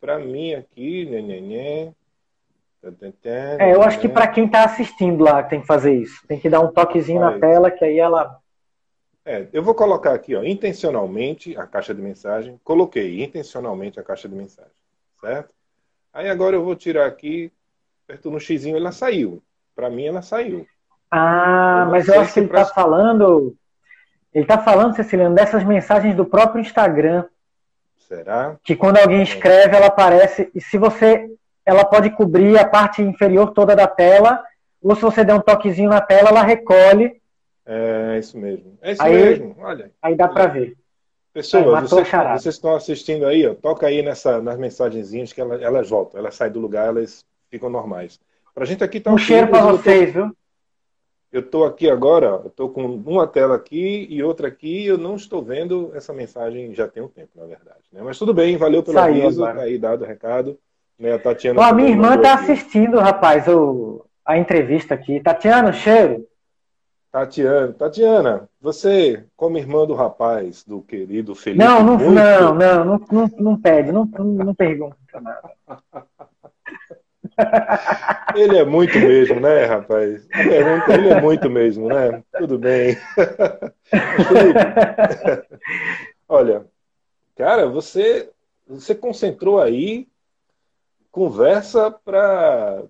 [0.00, 1.92] Para mim aqui, né
[3.58, 6.26] É, eu acho que para quem está assistindo lá tem que fazer isso.
[6.26, 8.38] Tem que dar um toquezinho na tela, que aí ela.
[9.24, 12.60] É, eu vou colocar aqui, ó, intencionalmente a caixa de mensagem.
[12.62, 14.70] Coloquei intencionalmente a caixa de mensagem,
[15.20, 15.52] certo?
[16.12, 17.52] Aí agora eu vou tirar aqui,
[18.04, 19.42] aperto no xizinho, ela saiu.
[19.74, 20.66] Para mim ela saiu.
[21.10, 22.74] Ah, eu mas eu acho que ele está pra...
[22.74, 23.54] falando.
[24.32, 27.24] Ele está falando, Ceciliano, dessas mensagens do próprio Instagram.
[27.96, 28.56] Será?
[28.62, 30.50] Que quando alguém escreve, ela aparece.
[30.54, 31.28] E se você.
[31.66, 34.42] Ela pode cobrir a parte inferior toda da tela.
[34.80, 37.20] Ou se você der um toquezinho na tela, ela recolhe.
[37.66, 38.78] É isso mesmo.
[38.80, 39.56] É isso aí, mesmo.
[39.58, 39.90] Olha.
[40.00, 40.76] Aí dá para ver.
[41.32, 45.90] Pessoas, vocês, vocês, estão assistindo aí, ó, toca aí nessa, nas mensagenzinhas que elas, elas
[45.90, 46.18] voltam.
[46.18, 48.18] Elas saem do lugar, elas ficam normais.
[48.54, 50.20] Pra gente aqui tá um cheiro para vocês, tô...
[50.20, 50.36] viu?
[51.36, 55.42] eu estou aqui agora, estou com uma tela aqui e outra aqui, eu não estou
[55.42, 57.82] vendo essa mensagem já tem um tempo, na verdade.
[57.92, 58.00] Né?
[58.02, 60.58] Mas tudo bem, valeu pelo Saiu, aviso, tá aí dado o recado.
[60.98, 61.12] Né?
[61.12, 61.66] A Tatiana.
[61.66, 65.20] a minha irmã está assistindo, rapaz, o, a entrevista aqui.
[65.20, 66.26] Tatiana, cheiro.
[67.12, 71.64] Tatiana, Tatiana, você, como irmã do rapaz, do querido Felipe.
[71.64, 72.10] Não, não, muito...
[72.10, 75.50] não, não, não, não, não pede, não, não, pergunta nada.
[78.34, 80.26] Ele é muito mesmo, né, rapaz?
[80.34, 82.22] ele é muito mesmo, né?
[82.38, 82.96] Tudo bem.
[86.28, 86.66] Olha,
[87.36, 88.30] cara, você,
[88.66, 90.08] você concentrou aí
[91.16, 92.84] conversa para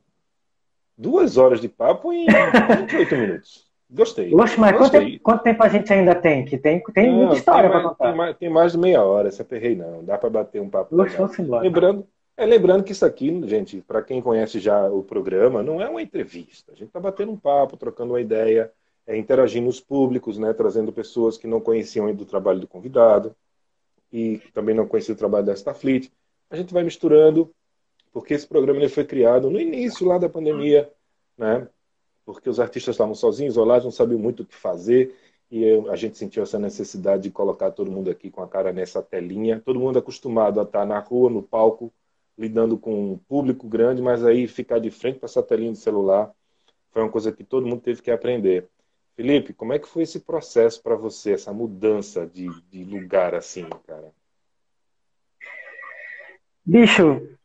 [0.98, 3.66] duas horas de papo em 28 minutos.
[3.88, 4.34] Gostei.
[4.34, 6.44] Oxe, mas quanto tempo, quanto tempo, a gente ainda tem?
[6.44, 8.08] Que tem, tem não, muita história para contar.
[8.08, 10.04] Tem mais, tem mais, de meia hora, se aperrei não.
[10.04, 11.00] Dá para bater um papo.
[11.00, 11.40] Oxe.
[11.40, 12.04] Lembrando,
[12.36, 16.02] é, lembrando que isso aqui, gente, para quem conhece já o programa, não é uma
[16.02, 16.72] entrevista.
[16.72, 18.72] A gente está batendo um papo, trocando uma ideia.
[19.06, 23.36] é, interagindo os públicos, né, trazendo pessoas que não conheciam ainda o trabalho do convidado
[24.12, 26.10] e também não conheciam o trabalho da Starfleet.
[26.50, 27.54] A gente vai misturando,
[28.16, 30.90] porque esse programa ele foi criado no início lá da pandemia,
[31.36, 31.68] né,
[32.24, 35.14] porque os artistas estavam sozinhos, isolados, não sabiam muito o que fazer,
[35.50, 39.02] e a gente sentiu essa necessidade de colocar todo mundo aqui com a cara nessa
[39.02, 41.92] telinha, todo mundo acostumado a estar na rua, no palco,
[42.38, 46.34] lidando com um público grande, mas aí ficar de frente para essa telinha de celular
[46.92, 48.66] foi uma coisa que todo mundo teve que aprender.
[49.14, 53.68] Felipe, como é que foi esse processo para você, essa mudança de, de lugar assim,
[53.86, 54.10] cara?
[56.64, 57.35] Bicho,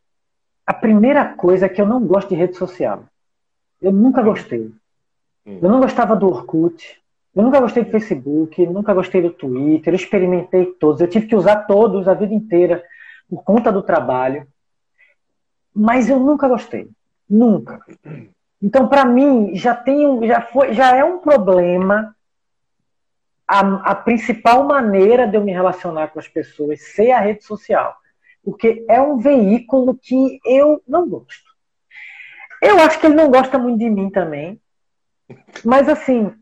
[0.72, 3.04] a primeira coisa é que eu não gosto de rede social.
[3.80, 4.72] Eu nunca gostei.
[5.44, 6.98] Eu não gostava do Orkut.
[7.34, 9.92] Eu nunca gostei do Facebook, nunca gostei do Twitter.
[9.92, 11.00] Eu experimentei todos.
[11.00, 12.82] Eu tive que usar todos a vida inteira
[13.28, 14.46] por conta do trabalho.
[15.74, 16.88] Mas eu nunca gostei.
[17.28, 17.84] Nunca.
[18.62, 22.14] Então, para mim, já tem já foi, já é um problema
[23.46, 27.94] a, a, principal maneira de eu me relacionar com as pessoas ser a rede social,
[28.42, 31.52] porque é um veículo que eu não gosto.
[32.60, 34.60] Eu acho que ele não gosta muito de mim também,
[35.64, 36.32] mas assim,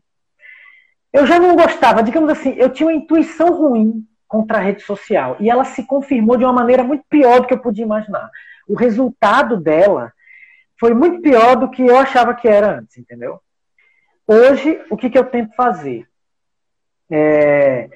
[1.13, 5.35] eu já não gostava, digamos assim, eu tinha uma intuição ruim contra a rede social
[5.39, 8.29] e ela se confirmou de uma maneira muito pior do que eu podia imaginar.
[8.67, 10.13] O resultado dela
[10.79, 13.39] foi muito pior do que eu achava que era antes, entendeu?
[14.25, 16.07] Hoje, o que, que eu tento fazer?
[17.11, 17.89] É,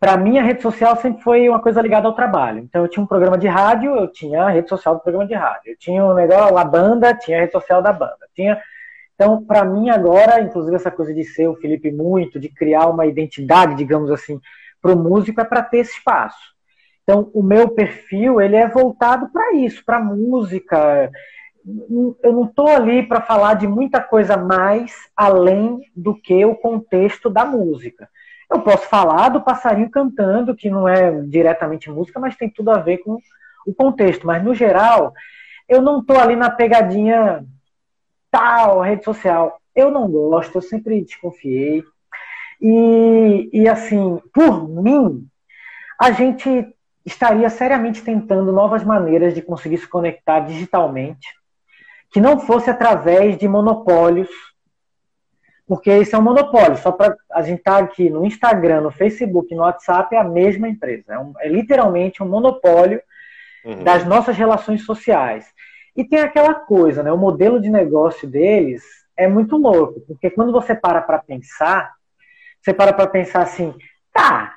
[0.00, 2.60] para mim, a rede social sempre foi uma coisa ligada ao trabalho.
[2.60, 5.34] Então, eu tinha um programa de rádio, eu tinha a rede social do programa de
[5.34, 5.72] rádio.
[5.72, 8.26] Eu tinha um negócio, a banda, tinha a rede social da banda.
[8.34, 8.58] Tinha...
[9.14, 13.04] Então, para mim, agora, inclusive, essa coisa de ser o Felipe muito, de criar uma
[13.04, 14.40] identidade, digamos assim,
[14.80, 16.54] para o músico, é para ter esse espaço.
[17.02, 21.10] Então, o meu perfil, ele é voltado para isso, para música,
[22.22, 27.28] eu não estou ali para falar de muita coisa mais além do que o contexto
[27.28, 28.08] da música.
[28.50, 32.78] Eu posso falar do passarinho cantando, que não é diretamente música, mas tem tudo a
[32.78, 33.18] ver com
[33.66, 34.26] o contexto.
[34.26, 35.12] Mas, no geral,
[35.68, 37.44] eu não estou ali na pegadinha
[38.30, 39.60] tal, rede social.
[39.74, 41.84] Eu não gosto, eu sempre desconfiei.
[42.60, 45.26] E, e assim, por mim,
[45.98, 46.66] a gente
[47.06, 51.40] estaria seriamente tentando novas maneiras de conseguir se conectar digitalmente
[52.10, 54.28] que não fosse através de monopólios,
[55.70, 56.76] porque isso é um monopólio.
[56.78, 60.24] Só para a gente estar tá aqui no Instagram, no Facebook, no WhatsApp, é a
[60.24, 61.14] mesma empresa.
[61.14, 63.00] É, um, é literalmente um monopólio
[63.64, 63.84] uhum.
[63.84, 65.46] das nossas relações sociais.
[65.96, 67.12] E tem aquela coisa, né?
[67.12, 68.82] O modelo de negócio deles
[69.16, 71.92] é muito louco, porque quando você para para pensar,
[72.60, 73.72] você para para pensar assim,
[74.12, 74.56] tá,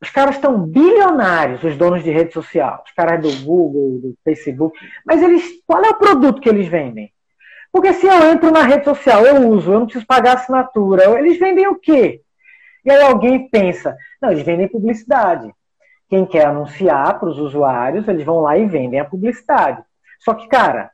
[0.00, 4.78] os caras estão bilionários, os donos de rede social, os caras do Google, do Facebook.
[5.04, 7.12] Mas eles, qual é o produto que eles vendem?
[7.72, 11.38] Porque se eu entro na rede social, eu uso, eu não preciso pagar assinatura, eles
[11.38, 12.20] vendem o quê?
[12.84, 15.52] E aí alguém pensa, não, eles vendem publicidade.
[16.08, 19.82] Quem quer anunciar para os usuários, eles vão lá e vendem a publicidade.
[20.18, 20.90] Só que, cara,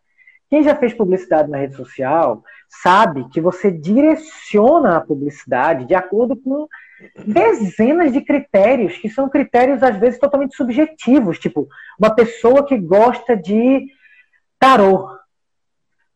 [0.50, 6.36] quem já fez publicidade na rede social sabe que você direciona a publicidade de acordo
[6.36, 6.68] com
[7.26, 11.38] dezenas de critérios, que são critérios, às vezes, totalmente subjetivos.
[11.38, 11.66] Tipo,
[11.98, 13.86] uma pessoa que gosta de
[14.58, 15.15] tarô,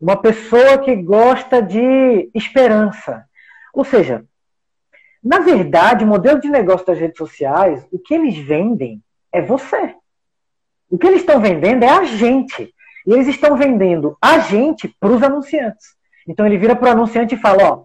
[0.01, 3.25] uma pessoa que gosta de esperança.
[3.75, 4.25] Ou seja,
[5.23, 9.95] na verdade, o modelo de negócio das redes sociais, o que eles vendem é você.
[10.91, 12.75] O que eles estão vendendo é a gente.
[13.07, 15.95] E eles estão vendendo a gente para os anunciantes.
[16.27, 17.83] Então ele vira para o anunciante e fala: ó,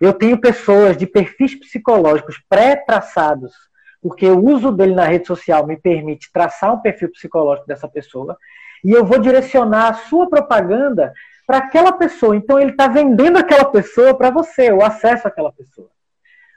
[0.00, 3.52] eu tenho pessoas de perfis psicológicos pré-traçados,
[4.00, 8.36] porque o uso dele na rede social me permite traçar um perfil psicológico dessa pessoa,
[8.84, 11.12] e eu vou direcionar a sua propaganda
[11.52, 12.34] para aquela pessoa.
[12.34, 15.90] Então ele está vendendo aquela pessoa para você, o acesso àquela pessoa.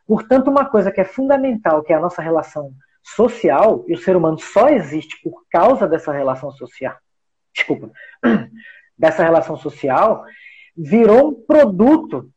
[0.07, 2.71] Portanto, uma coisa que é fundamental, que é a nossa relação
[3.03, 6.95] social, e o ser humano só existe por causa dessa relação social,
[7.53, 7.91] desculpa,
[8.97, 10.23] dessa relação social,
[10.77, 12.31] virou um produto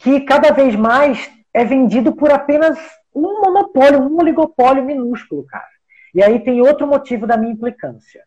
[0.00, 2.76] que cada vez mais é vendido por apenas
[3.14, 5.68] um monopólio, um oligopólio minúsculo, cara.
[6.12, 8.24] E aí tem outro motivo da minha implicância.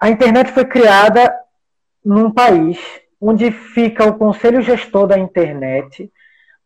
[0.00, 1.34] A internet foi criada
[2.04, 2.78] num país
[3.20, 6.10] onde fica o conselho gestor da internet,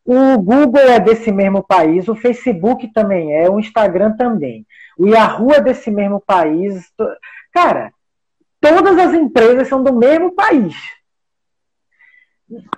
[0.04, 4.66] o Google é desse mesmo país, o Facebook também é, o Instagram também,
[4.98, 6.92] o Yahoo é desse mesmo país.
[7.52, 7.92] Cara,
[8.60, 10.74] todas as empresas são do mesmo país.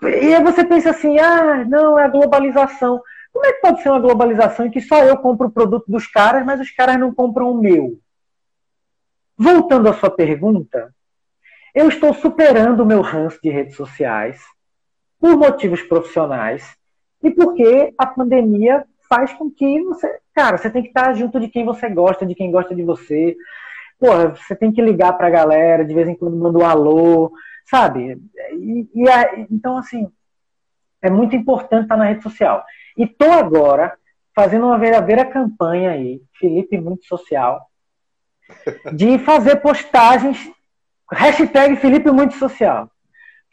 [0.02, 3.00] E aí você pensa assim, ah, não, é a globalização.
[3.32, 6.06] Como é que pode ser uma globalização em que só eu compro o produto dos
[6.06, 7.98] caras, mas os caras não compram o meu?
[9.42, 10.94] Voltando à sua pergunta,
[11.74, 14.40] eu estou superando o meu ranço de redes sociais,
[15.18, 16.76] por motivos profissionais
[17.20, 21.48] e porque a pandemia faz com que você, cara, você tem que estar junto de
[21.48, 23.36] quem você gosta, de quem gosta de você.
[23.98, 27.32] Porra, você tem que ligar pra galera, de vez em quando manda um alô,
[27.68, 28.22] sabe?
[28.52, 29.04] E, e
[29.50, 30.08] então, assim,
[31.02, 32.64] é muito importante estar na rede social.
[32.96, 33.98] E tô agora
[34.36, 37.71] fazendo uma verdadeira campanha aí, Felipe Muito Social,
[38.92, 40.38] de fazer postagens,
[41.10, 42.90] hashtag Felipe Muito Social,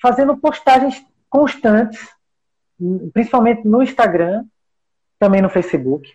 [0.02, 2.08] fazendo postagens constantes,
[3.14, 4.46] principalmente no Instagram,
[5.20, 6.12] também no Facebook,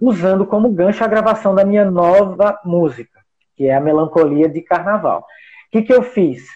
[0.00, 3.20] usando como gancho a gravação da minha nova música,
[3.54, 5.20] que é a Melancolia de Carnaval.
[5.20, 5.24] O
[5.70, 6.46] que, que eu fiz?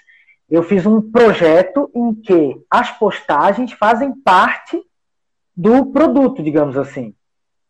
[0.49, 4.83] Eu fiz um projeto em que as postagens fazem parte
[5.57, 7.15] do produto, digamos assim,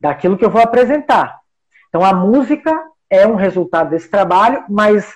[0.00, 1.40] daquilo que eu vou apresentar.
[1.88, 2.72] Então a música
[3.10, 5.12] é um resultado desse trabalho, mas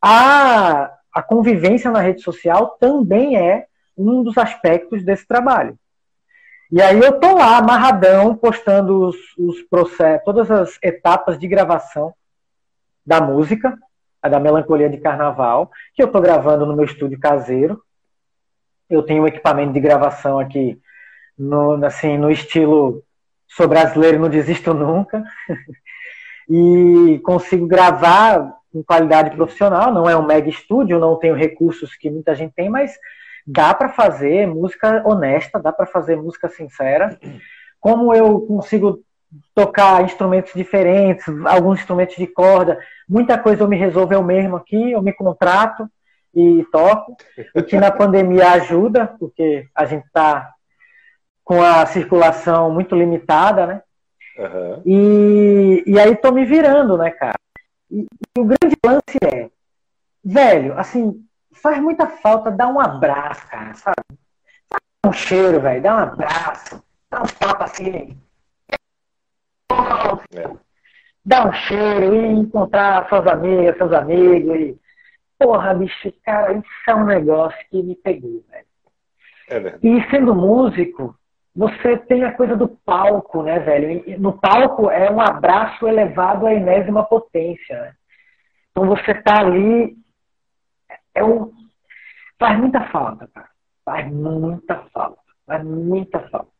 [0.00, 3.66] a, a convivência na rede social também é
[3.96, 5.78] um dos aspectos desse trabalho.
[6.70, 12.14] E aí eu tô lá, amarradão, postando os, os processos, todas as etapas de gravação
[13.04, 13.76] da música,
[14.22, 17.82] a da Melancolia de Carnaval, que eu tô gravando no meu estúdio caseiro.
[18.88, 20.80] Eu tenho um equipamento de gravação aqui
[21.36, 23.02] no, assim, no estilo
[23.56, 25.22] sou brasileiro não desisto nunca.
[26.54, 32.10] e consigo gravar com qualidade profissional, não é um mega estúdio, não tenho recursos que
[32.10, 32.94] muita gente tem, mas
[33.46, 37.18] dá para fazer música honesta, dá para fazer música sincera.
[37.80, 39.00] Como eu consigo
[39.54, 44.92] tocar instrumentos diferentes, alguns instrumentos de corda, muita coisa eu me resolvo eu mesmo aqui,
[44.92, 45.88] eu me contrato
[46.34, 47.16] e toco,
[47.54, 50.50] o que na pandemia ajuda, porque a gente está
[51.42, 53.82] com a circulação muito limitada, né?
[54.38, 54.82] Uhum.
[54.86, 57.38] E, e aí tô me virando, né, cara?
[57.90, 59.50] E, e o grande lance é,
[60.24, 64.18] velho, assim, faz muita falta dar um abraço, cara, sabe?
[65.04, 68.18] Dá um cheiro, velho, dá um abraço, dá um papo assim.
[70.34, 70.50] É.
[71.24, 74.56] Dá um cheiro e encontrar suas amigas, seus amigos.
[74.58, 74.78] E...
[75.38, 78.66] Porra, bicho, cara, isso é um negócio que me pegou, velho.
[79.48, 81.16] É e sendo músico,
[81.54, 84.20] você tem a coisa do palco, né, velho?
[84.20, 87.80] No palco é um abraço elevado à enésima potência.
[87.80, 87.92] Né?
[88.70, 89.94] Então você tá ali
[91.14, 91.52] é um,
[92.38, 93.48] faz muita falta, cara.
[93.84, 95.20] Faz muita falta.
[95.46, 96.50] Faz muita falta.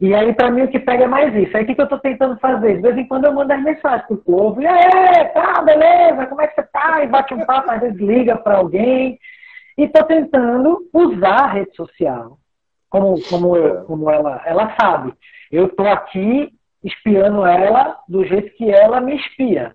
[0.00, 1.56] E aí, para mim, o que pega é mais isso.
[1.56, 2.76] Aí, o que, que eu tô tentando fazer?
[2.76, 4.60] De vez em quando eu mando as mensagens pro povo.
[4.60, 6.26] E aí, tá, beleza?
[6.26, 7.04] Como é que você tá?
[7.04, 9.18] E bate um papo, às vezes liga para alguém.
[9.78, 12.38] E tô tentando usar a rede social.
[12.94, 13.84] Como, como, eu, é.
[13.86, 15.12] como ela, ela sabe.
[15.50, 16.54] Eu tô aqui
[16.84, 19.74] espiando ela do jeito que ela me espia.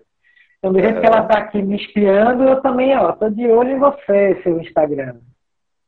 [0.56, 1.00] Então, do jeito é.
[1.02, 5.20] que ela está aqui me espiando, eu também, tô de olho em você, seu Instagram.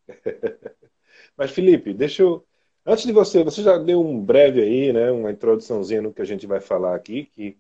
[1.35, 2.45] Mas, Felipe, deixa eu.
[2.85, 6.27] Antes de você, você já deu um breve aí, né, uma introduçãozinha no que a
[6.27, 7.57] gente vai falar aqui, que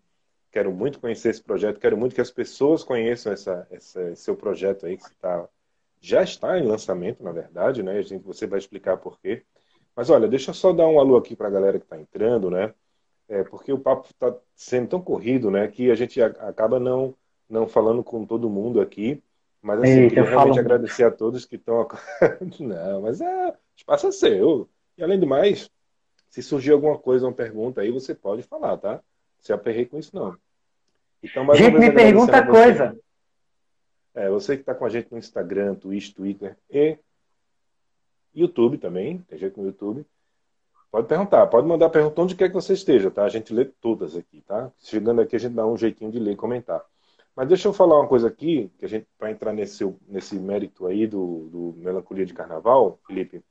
[0.50, 4.36] quero muito conhecer esse projeto, quero muito que as pessoas conheçam essa, essa esse seu
[4.36, 5.48] projeto aí, que está,
[5.98, 7.92] já está em lançamento, na verdade, né?
[7.92, 9.42] A gente, você vai explicar por quê.
[9.94, 12.50] Mas olha, deixa eu só dar um alô aqui para a galera que está entrando,
[12.50, 12.74] né?
[13.32, 17.14] é, porque o papo está sendo tão corrido, né, que a gente acaba não
[17.48, 19.22] não falando com todo mundo aqui,
[19.60, 21.86] mas assim, Eita, queria realmente agradecer a todos que estão
[22.60, 24.68] não, mas é espaço é seu.
[24.96, 25.70] E além do mais,
[26.30, 29.02] se surgir alguma coisa, uma pergunta aí, você pode falar, tá?
[29.38, 30.34] Se aperrei com isso não.
[31.22, 32.98] Então, mais gente, me pergunta coisa.
[34.14, 36.96] É, você que está com a gente no Instagram, Twitch, Twitter e
[38.34, 40.04] YouTube também, tem jeito no YouTube.
[40.90, 43.24] Pode perguntar, pode mandar pergunta onde quer que você esteja, tá?
[43.24, 44.70] A gente lê todas aqui, tá?
[44.78, 46.84] Chegando aqui a gente dá um jeitinho de ler e comentar.
[47.34, 50.86] Mas deixa eu falar uma coisa aqui, que a gente para entrar nesse, nesse mérito
[50.86, 53.42] aí do, do Melancolia de Carnaval, Felipe.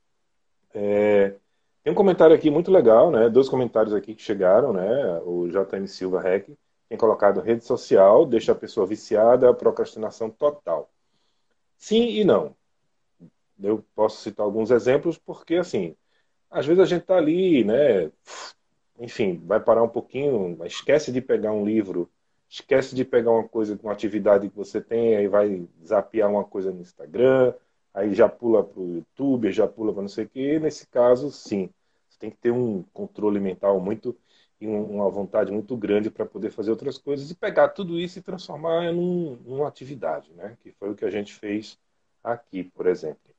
[0.72, 1.34] É,
[1.82, 3.28] tem um comentário aqui muito legal, né?
[3.28, 5.20] Dois comentários aqui que chegaram, né?
[5.24, 6.48] O JM Silva Rec
[6.88, 10.88] tem colocado rede social, deixa a pessoa viciada, procrastinação total.
[11.76, 12.54] Sim e não.
[13.62, 15.96] Eu posso citar alguns exemplos porque assim,
[16.50, 18.10] às vezes a gente está ali, né?
[18.98, 22.10] Enfim, vai parar um pouquinho, esquece de pegar um livro,
[22.48, 26.70] esquece de pegar uma coisa, uma atividade que você tem, aí vai zapear uma coisa
[26.70, 27.54] no Instagram,
[27.94, 30.58] aí já pula para o YouTube, já pula para não sei o quê.
[30.58, 31.70] Nesse caso, sim,
[32.08, 34.16] você tem que ter um controle mental muito
[34.60, 38.22] e uma vontade muito grande para poder fazer outras coisas e pegar tudo isso e
[38.22, 38.94] transformar em
[39.44, 40.56] numa atividade, né?
[40.62, 41.76] Que foi o que a gente fez
[42.22, 43.31] aqui, por exemplo.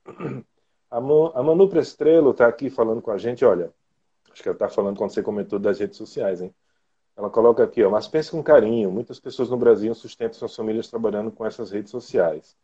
[0.89, 3.73] A, Manu Prestrelo está aqui falando com a gente, olha,
[4.31, 6.53] acho que ela está falando quando você comentou das redes sociais, hein?
[7.15, 10.87] Ela coloca aqui, ó, mas pense com carinho, muitas pessoas no Brasil sustentam suas famílias
[10.87, 12.55] trabalhando com essas redes sociais.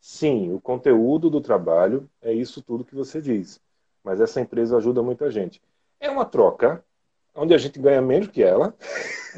[0.00, 3.60] Sim, o conteúdo do trabalho é isso tudo que você diz.
[4.04, 5.60] mas essa empresa ajuda muita gente.
[6.00, 6.84] É uma troca
[7.34, 8.74] onde a gente ganha menos que ela,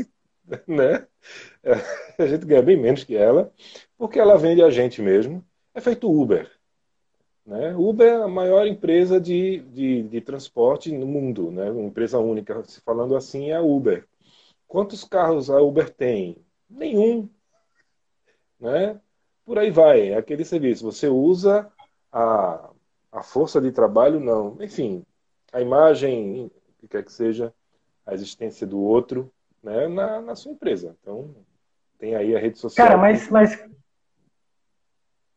[0.67, 1.07] né?
[2.19, 3.53] A gente ganha bem menos que ela,
[3.97, 5.45] porque ela vende a gente mesmo.
[5.75, 6.51] É feito Uber.
[7.51, 7.75] Né?
[7.77, 11.69] Uber é a maior empresa de, de, de transporte no mundo, né?
[11.69, 12.63] uma empresa única.
[12.63, 14.07] Se falando assim, é a Uber.
[14.69, 16.37] Quantos carros a Uber tem?
[16.71, 17.29] Nenhum.
[18.61, 19.01] Né?
[19.45, 20.85] Por aí vai, é aquele serviço.
[20.85, 21.69] Você usa
[22.13, 22.71] a,
[23.11, 24.57] a força de trabalho, não.
[24.61, 25.05] Enfim,
[25.53, 27.53] a imagem, o que quer que seja,
[28.07, 29.29] a existência do outro
[29.61, 30.97] né, na, na sua empresa.
[31.03, 31.35] Então,
[31.99, 32.87] tem aí a rede social.
[32.87, 33.59] Cara, mas, mas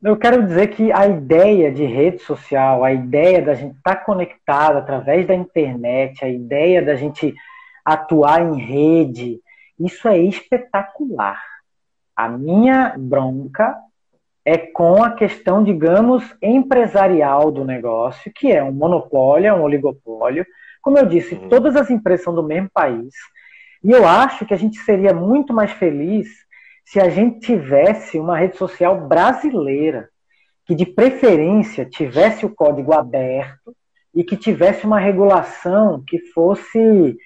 [0.04, 4.04] eu quero dizer que a ideia de rede social, a ideia da gente estar tá
[4.04, 7.34] conectado através da internet, a ideia da gente
[7.86, 9.40] atuar em rede,
[9.80, 11.42] isso é espetacular.
[12.16, 13.76] A minha bronca
[14.46, 20.46] é com a questão, digamos, empresarial do negócio, que é um monopólio, é um oligopólio.
[20.82, 21.48] Como eu disse, uhum.
[21.48, 23.14] todas as empresas são do mesmo país.
[23.82, 26.28] E eu acho que a gente seria muito mais feliz
[26.86, 30.10] se a gente tivesse uma rede social brasileira,
[30.66, 33.76] que de preferência tivesse o código aberto
[34.14, 37.18] e que tivesse uma regulação que fosse,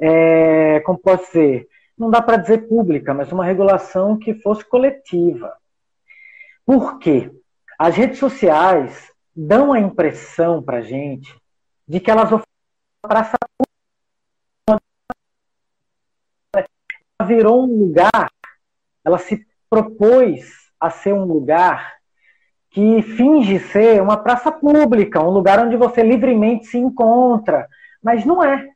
[0.00, 5.54] é, como posso dizer, não dá para dizer pública, mas uma regulação que fosse coletiva.
[6.64, 7.30] Por quê?
[7.78, 11.34] As redes sociais dão a impressão para a gente
[11.86, 13.38] de que elas oferecem
[14.66, 14.80] pública.
[16.54, 18.30] Ela virou um lugar
[19.04, 21.94] ela se propôs a ser um lugar
[22.70, 27.66] que finge ser uma praça pública, um lugar onde você livremente se encontra,
[28.02, 28.68] mas não é.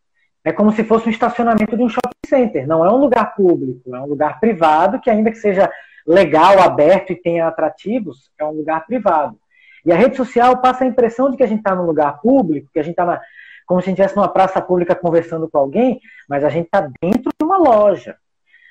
[0.44, 2.66] É como se fosse um estacionamento de um shopping center.
[2.66, 5.70] Não é um lugar público, é um lugar privado que, ainda que seja
[6.06, 9.38] legal, aberto e tenha atrativos, é um lugar privado.
[9.86, 12.68] E a rede social passa a impressão de que a gente está num lugar público,
[12.72, 13.20] que a gente está
[13.66, 15.98] como se a gente estivesse numa praça pública conversando com alguém,
[16.28, 18.16] mas a gente está dentro de uma loja.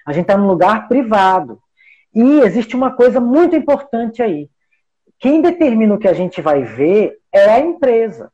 [0.05, 1.59] A gente está num lugar privado.
[2.13, 4.49] E existe uma coisa muito importante aí.
[5.19, 8.31] Quem determina o que a gente vai ver é a empresa.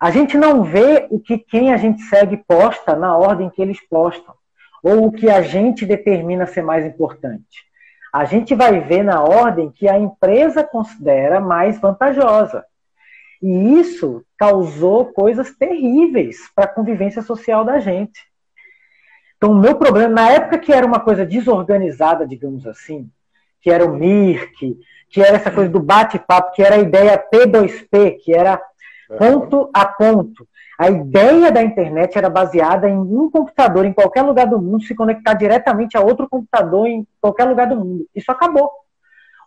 [0.00, 3.80] A gente não vê o que quem a gente segue posta na ordem que eles
[3.88, 4.34] postam,
[4.82, 7.64] ou o que a gente determina ser mais importante.
[8.12, 12.64] A gente vai ver na ordem que a empresa considera mais vantajosa.
[13.42, 18.20] E isso causou coisas terríveis para a convivência social da gente.
[19.36, 23.10] Então, o meu problema, na época que era uma coisa desorganizada, digamos assim,
[23.60, 24.78] que era o MIRC,
[25.08, 28.60] que era essa coisa do bate-papo, que era a ideia P2P, que era
[29.18, 30.46] ponto a ponto.
[30.78, 34.94] A ideia da internet era baseada em um computador em qualquer lugar do mundo se
[34.94, 38.06] conectar diretamente a outro computador em qualquer lugar do mundo.
[38.14, 38.70] Isso acabou.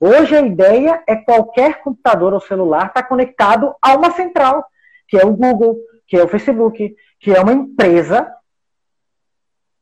[0.02, 4.66] Hoje a ideia é qualquer computador ou celular estar tá conectado a uma central,
[5.08, 5.78] que é o Google,
[6.08, 8.28] que é o Facebook, que é uma empresa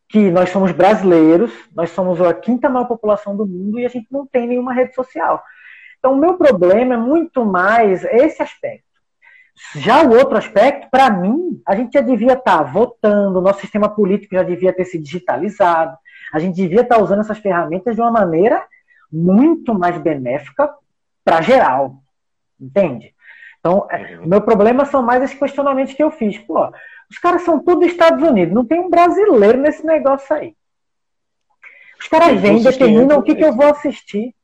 [0.10, 4.08] que nós somos brasileiros, nós somos a quinta maior população do mundo e a gente
[4.12, 5.44] não tem nenhuma rede social.
[6.00, 8.86] Então, o meu problema é muito mais esse aspecto.
[9.76, 13.90] Já o outro aspecto, para mim, a gente já devia estar tá votando, nosso sistema
[13.90, 15.98] político já devia ter se digitalizado,
[16.32, 18.64] a gente devia estar tá usando essas ferramentas de uma maneira
[19.12, 20.70] muito mais benéfica
[21.26, 21.96] para geral.
[22.60, 23.14] Entende?
[23.60, 24.28] Então, é, uhum.
[24.28, 26.38] meu problema são mais esses questionamentos que eu fiz.
[26.38, 26.72] Pô,
[27.10, 30.56] os caras são tudo Estados Unidos, não tem um brasileiro nesse negócio aí.
[32.00, 34.36] Os caras vêm, determinam o que, que eu vou assistir.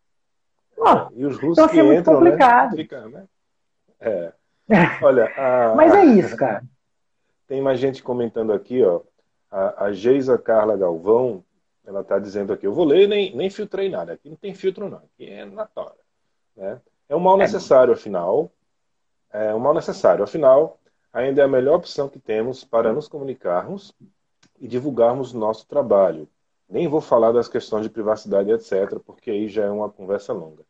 [0.78, 2.32] Oh, e os russos então, assim, é muito entram, né?
[2.32, 2.72] complicado.
[2.72, 2.78] Né?
[2.78, 3.26] Fica, né?
[4.00, 4.34] É.
[5.04, 6.64] Olha, a, Mas é isso, cara.
[7.48, 9.02] Tem mais gente comentando aqui, ó.
[9.52, 11.44] A, a Geisa Carla Galvão,
[11.86, 14.14] ela está dizendo aqui, eu vou ler nem, nem filtrei nada.
[14.14, 14.98] Aqui não tem filtro, não.
[14.98, 15.96] Aqui é na tora.
[16.56, 16.82] Né?
[17.08, 18.52] É um mal é necessário, afinal.
[19.32, 20.24] É um mal necessário.
[20.24, 20.80] Afinal,
[21.14, 23.94] ainda é a melhor opção que temos para nos comunicarmos
[24.60, 26.28] e divulgarmos nosso trabalho.
[26.68, 30.64] Nem vou falar das questões de privacidade, etc., porque aí já é uma conversa longa.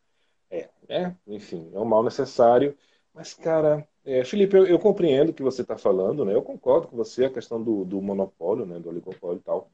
[0.52, 2.76] É, é enfim, é um mal necessário.
[3.14, 6.34] Mas, cara, é, Felipe, eu, eu, compreendo o que você está falando, né?
[6.34, 8.80] Eu concordo com você, a questão do, do monopólio, né?
[8.80, 9.70] do oligopólio e tal.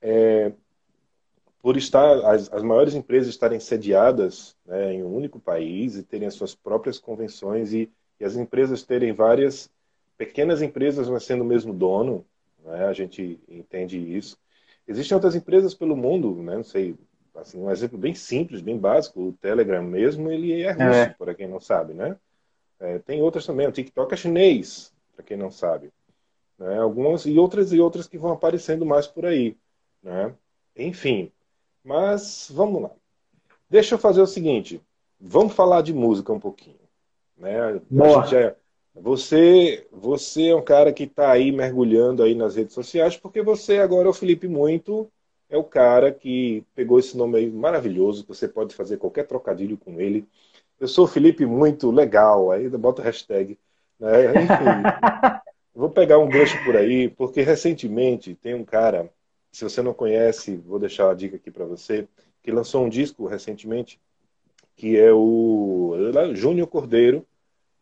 [0.00, 0.52] É,
[1.60, 6.28] por estar as, as, maiores empresas estarem sediadas né, em um único país e terem
[6.28, 7.90] as suas próprias convenções e,
[8.20, 9.70] e as empresas terem várias
[10.16, 12.24] pequenas empresas, mas sendo o mesmo dono,
[12.64, 12.86] né?
[12.86, 14.38] a gente entende isso.
[14.86, 16.56] Existem outras empresas pelo mundo, né?
[16.56, 16.96] não sei,
[17.34, 21.08] assim, um exemplo bem simples, bem básico, o Telegram mesmo, ele é russo, é.
[21.10, 22.16] para quem não sabe, né?
[22.78, 25.90] É, tem outras também, o TikTok é chinês, para quem não sabe.
[26.58, 26.78] Né?
[26.78, 29.56] Algumas e outras e outras que vão aparecendo mais por aí,
[30.02, 30.34] né?
[30.76, 31.32] Enfim,
[31.82, 32.90] mas vamos lá.
[33.70, 34.80] Deixa eu fazer o seguinte,
[35.20, 36.78] vamos falar de música um pouquinho,
[37.36, 37.80] né?
[37.90, 38.20] Boa.
[38.20, 38.56] A gente já
[38.94, 43.78] Você, você é um cara que está aí mergulhando aí nas redes sociais, porque você
[43.78, 45.10] agora é o Felipe Muito,
[45.48, 50.00] é o cara que pegou esse nome aí maravilhoso, você pode fazer qualquer trocadilho com
[50.00, 50.26] ele.
[50.78, 53.58] Eu sou o Felipe Muito Legal, aí bota hashtag.
[53.98, 54.26] Né?
[54.30, 55.42] Enfim,
[55.74, 59.10] vou pegar um gancho por aí, porque recentemente tem um cara,
[59.50, 62.06] se você não conhece, vou deixar a dica aqui para você,
[62.42, 64.00] que lançou um disco recentemente,
[64.76, 65.94] que é o
[66.34, 67.26] Júnior Cordeiro,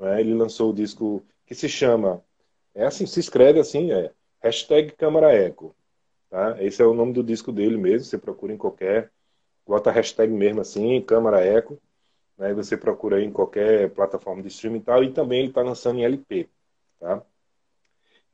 [0.02, 0.20] né?
[0.20, 2.22] Ele lançou o disco que se chama,
[2.74, 5.74] é assim, se escreve assim, é hashtag Câmara Eco.
[6.28, 6.56] Tá?
[6.60, 9.12] Esse é o nome do disco dele mesmo, você procura em qualquer,
[9.64, 11.78] bota hashtag mesmo assim, Câmara Eco,
[12.36, 12.52] né?
[12.52, 16.04] você procura em qualquer plataforma de streaming e tal, e também ele está lançando em
[16.04, 16.48] LP.
[16.98, 17.22] Tá?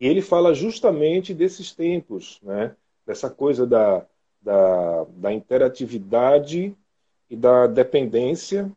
[0.00, 2.74] E ele fala justamente desses tempos, né?
[3.04, 4.06] dessa coisa da,
[4.40, 6.74] da, da interatividade
[7.28, 8.72] e da dependência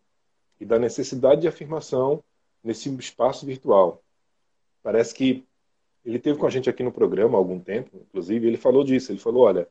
[0.59, 2.21] e da necessidade de afirmação
[2.63, 4.01] nesse espaço virtual.
[4.83, 5.45] Parece que
[6.03, 9.11] ele teve com a gente aqui no programa há algum tempo, inclusive, ele falou disso.
[9.11, 9.67] Ele falou: olha,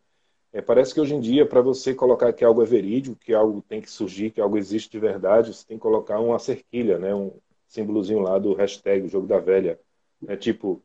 [0.52, 3.62] é, parece que hoje em dia, para você colocar que algo é verídico, que algo
[3.62, 7.14] tem que surgir, que algo existe de verdade, você tem que colocar uma cerquilha, né,
[7.14, 7.32] um
[7.68, 9.78] símbolozinho lá do hashtag, o jogo da velha.
[10.26, 10.82] É tipo,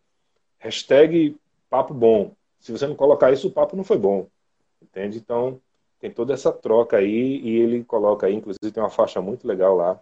[0.60, 1.36] hashtag
[1.70, 2.36] papo bom.
[2.60, 4.28] Se você não colocar isso, o papo não foi bom.
[4.82, 5.18] Entende?
[5.18, 5.60] Então,
[5.99, 9.76] tem toda essa troca aí, e ele coloca aí, inclusive tem uma faixa muito legal
[9.76, 9.99] lá,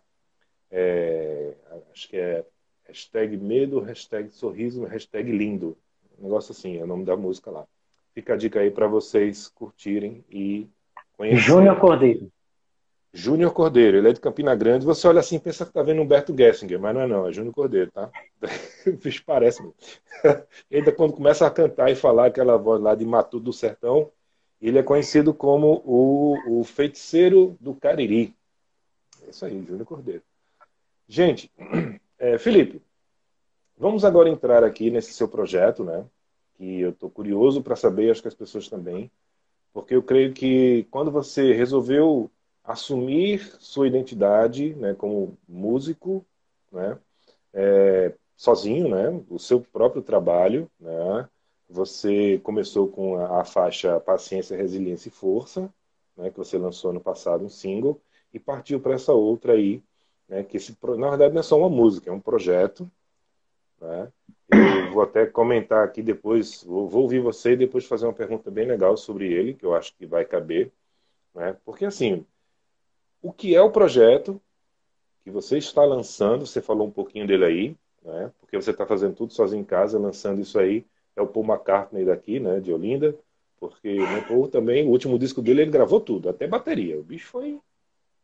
[0.75, 1.53] é,
[1.93, 2.43] acho que é
[2.87, 5.77] hashtag medo, hashtag sorriso, hashtag lindo.
[6.19, 7.65] Um negócio assim, é o nome da música lá.
[8.15, 10.67] Fica a dica aí para vocês curtirem e
[11.15, 11.45] conhecerem.
[11.45, 12.31] Júnior Cordeiro.
[13.13, 14.83] Júnior Cordeiro, ele é de Campina Grande.
[14.83, 17.53] Você olha assim pensa que tá vendo Humberto Gessinger, mas não é não, é Júnior
[17.53, 18.09] Cordeiro, tá?
[19.03, 19.61] bicho parece.
[20.71, 24.11] e ainda quando começa a cantar e falar aquela voz lá de Matuto do Sertão,
[24.59, 28.35] ele é conhecido como o, o feiticeiro do Cariri.
[29.27, 30.23] É isso aí, Júnior Cordeiro.
[31.07, 31.51] Gente,
[32.17, 32.81] é, Felipe,
[33.77, 36.05] vamos agora entrar aqui nesse seu projeto, né?
[36.55, 39.11] Que eu estou curioso para saber, acho que as pessoas também,
[39.73, 42.31] porque eu creio que quando você resolveu
[42.63, 46.25] assumir sua identidade, né, como músico,
[46.71, 46.97] né,
[47.51, 51.27] é, sozinho, né, o seu próprio trabalho, né,
[51.67, 55.73] você começou com a, a faixa Paciência, Resiliência e Força,
[56.15, 57.99] né, que você lançou no passado um single
[58.33, 59.83] e partiu para essa outra aí
[60.27, 62.89] né, que esse, na verdade não é só uma música, é um projeto.
[63.79, 64.11] Né?
[64.51, 68.49] Eu vou até comentar aqui depois, vou, vou ouvir você e depois fazer uma pergunta
[68.49, 70.71] bem legal sobre ele, que eu acho que vai caber.
[71.33, 71.55] Né?
[71.65, 72.25] Porque assim,
[73.21, 74.41] o que é o projeto
[75.23, 78.31] que você está lançando, você falou um pouquinho dele aí, né?
[78.39, 82.05] porque você está fazendo tudo sozinho em casa, lançando isso aí, é o Paul McCartney
[82.05, 83.15] daqui, né, de Olinda,
[83.59, 87.27] porque né, Paul também, o último disco dele, ele gravou tudo, até bateria, o bicho
[87.27, 87.59] foi,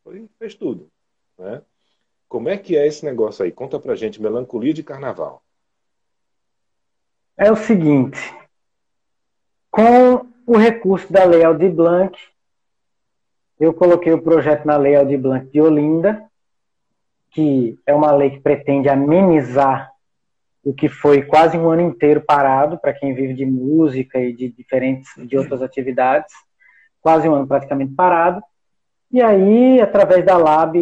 [0.03, 0.89] foi fez tudo,
[1.37, 1.61] né?
[2.29, 3.51] Como é que é esse negócio aí?
[3.51, 5.41] Conta pra gente, melancolia de carnaval.
[7.35, 8.19] É o seguinte,
[9.71, 12.15] com o recurso da Lei Aldir Blanc,
[13.59, 16.23] eu coloquei o projeto na Lei Aldir Blanc de Olinda,
[17.31, 19.91] que é uma lei que pretende amenizar
[20.63, 24.49] o que foi quase um ano inteiro parado para quem vive de música e de
[24.49, 26.33] diferentes de outras atividades,
[27.01, 28.41] quase um ano praticamente parado.
[29.11, 30.77] E aí, através da Lab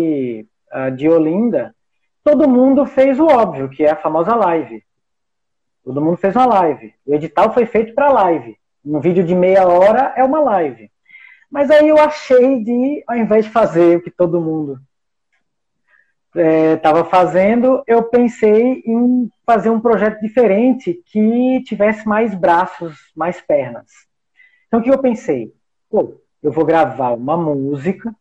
[0.96, 1.76] de Olinda,
[2.24, 4.84] todo mundo fez o óbvio, que é a famosa live.
[5.84, 6.94] Todo mundo fez uma live.
[7.06, 8.58] O edital foi feito para live.
[8.84, 10.92] Um vídeo de meia hora é uma live.
[11.50, 14.80] Mas aí eu achei de, ao invés de fazer o que todo mundo
[16.36, 23.40] estava é, fazendo, eu pensei em fazer um projeto diferente que tivesse mais braços, mais
[23.42, 23.88] pernas.
[24.68, 25.54] Então o que eu pensei?
[25.90, 28.14] Pô, eu vou gravar uma música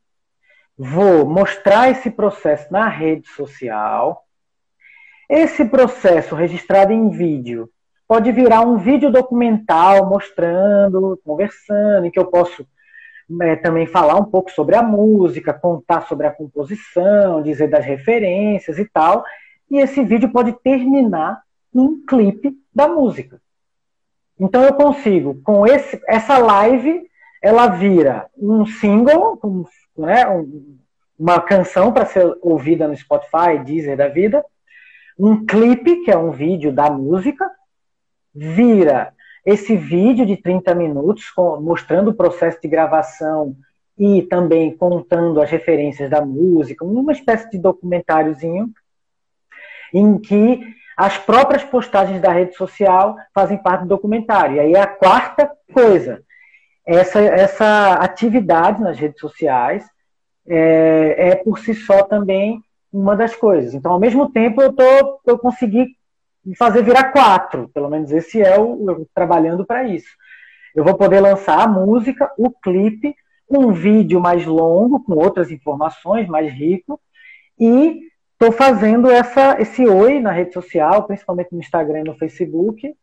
[0.77, 4.25] vou mostrar esse processo na rede social.
[5.29, 7.69] Esse processo registrado em vídeo
[8.07, 12.67] pode virar um vídeo documental mostrando, conversando, em que eu posso
[13.43, 18.79] é, também falar um pouco sobre a música, contar sobre a composição, dizer das referências
[18.79, 19.25] e tal.
[19.69, 21.43] E esse vídeo pode terminar
[21.75, 23.41] num clipe da música.
[24.39, 27.03] Então eu consigo, com esse, essa live,
[27.43, 29.39] ela vira um single,
[29.97, 30.79] né, um,
[31.19, 34.45] uma canção para ser ouvida no Spotify, Deezer da vida,
[35.19, 37.51] um clipe, que é um vídeo da música,
[38.35, 41.25] vira esse vídeo de 30 minutos
[41.61, 43.57] mostrando o processo de gravação
[43.97, 48.71] e também contando as referências da música, uma espécie de documentáriozinho
[49.95, 50.61] em que
[50.97, 54.57] as próprias postagens da rede social fazem parte do documentário.
[54.57, 56.23] E aí a quarta coisa,
[56.87, 59.85] essa, essa atividade nas redes sociais
[60.47, 62.63] é, é por si só também
[62.93, 63.75] uma das coisas.
[63.75, 65.89] Então, ao mesmo tempo, eu, tô, eu consegui
[66.57, 67.69] fazer virar quatro.
[67.75, 70.09] Pelo menos esse é o eu, trabalhando para isso.
[70.75, 73.15] Eu vou poder lançar a música, o clipe,
[73.51, 77.01] um vídeo mais longo, com outras informações, mais rico,
[77.59, 78.01] e
[78.33, 82.95] estou fazendo essa, esse oi na rede social, principalmente no Instagram e no Facebook,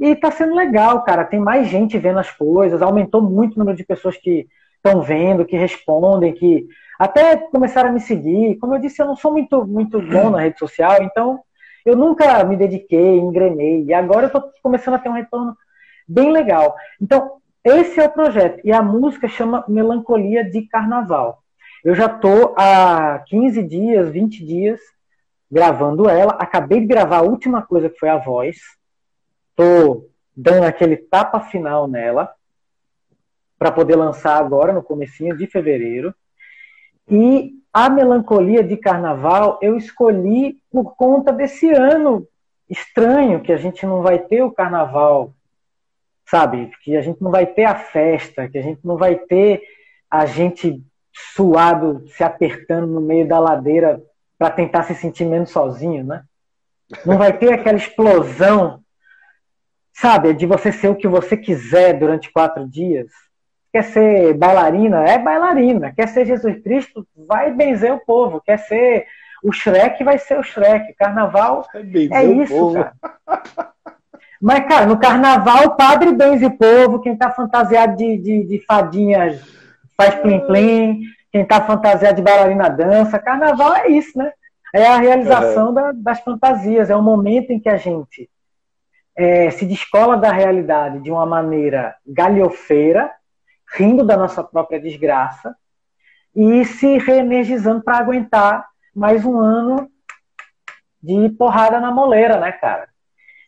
[0.00, 1.24] e está sendo legal, cara.
[1.24, 5.44] Tem mais gente vendo as coisas, aumentou muito o número de pessoas que estão vendo,
[5.44, 6.66] que respondem, que
[6.98, 8.56] até começaram a me seguir.
[8.56, 11.40] Como eu disse, eu não sou muito, muito bom na rede social, então
[11.84, 15.54] eu nunca me dediquei, engrenei, e agora eu estou começando a ter um retorno
[16.08, 16.74] bem legal.
[17.00, 18.60] Então, esse é o projeto.
[18.64, 21.42] E a música chama Melancolia de Carnaval.
[21.84, 24.80] Eu já estou há 15 dias, 20 dias
[25.50, 26.32] gravando ela.
[26.32, 28.56] Acabei de gravar a última coisa que foi a voz.
[29.60, 32.32] Estou dando aquele tapa final nela
[33.58, 36.14] para poder lançar agora no comecinho de fevereiro.
[37.06, 42.26] E a melancolia de carnaval eu escolhi por conta desse ano
[42.70, 45.34] estranho que a gente não vai ter o carnaval,
[46.24, 46.70] sabe?
[46.82, 49.62] Que a gente não vai ter a festa, que a gente não vai ter
[50.10, 50.82] a gente
[51.12, 54.02] suado se apertando no meio da ladeira
[54.38, 56.24] para tentar se sentir menos sozinho, né?
[57.04, 58.79] Não vai ter aquela explosão,
[59.92, 60.32] sabe?
[60.34, 63.10] De você ser o que você quiser durante quatro dias.
[63.72, 65.04] Quer ser bailarina?
[65.04, 65.92] É bailarina.
[65.92, 67.06] Quer ser Jesus Cristo?
[67.28, 68.40] Vai benzer o povo.
[68.44, 69.06] Quer ser
[69.42, 70.02] o Shrek?
[70.02, 70.92] Vai ser o Shrek.
[70.94, 72.92] Carnaval é, é isso, cara.
[74.42, 77.00] Mas, cara, no carnaval, o padre benze o povo.
[77.00, 79.40] Quem tá fantasiado de, de, de fadinhas
[79.96, 81.02] faz plim-plim.
[81.30, 83.18] Quem tá fantasiado de bailarina dança.
[83.18, 84.32] Carnaval é isso, né?
[84.74, 86.90] É a realização da, das fantasias.
[86.90, 88.28] É o momento em que a gente
[89.20, 93.12] é, se descola da realidade de uma maneira galhofeira
[93.76, 95.54] rindo da nossa própria desgraça
[96.34, 98.66] e se reenergizando para aguentar
[98.96, 99.90] mais um ano
[101.02, 102.88] de porrada na moleira, né, cara?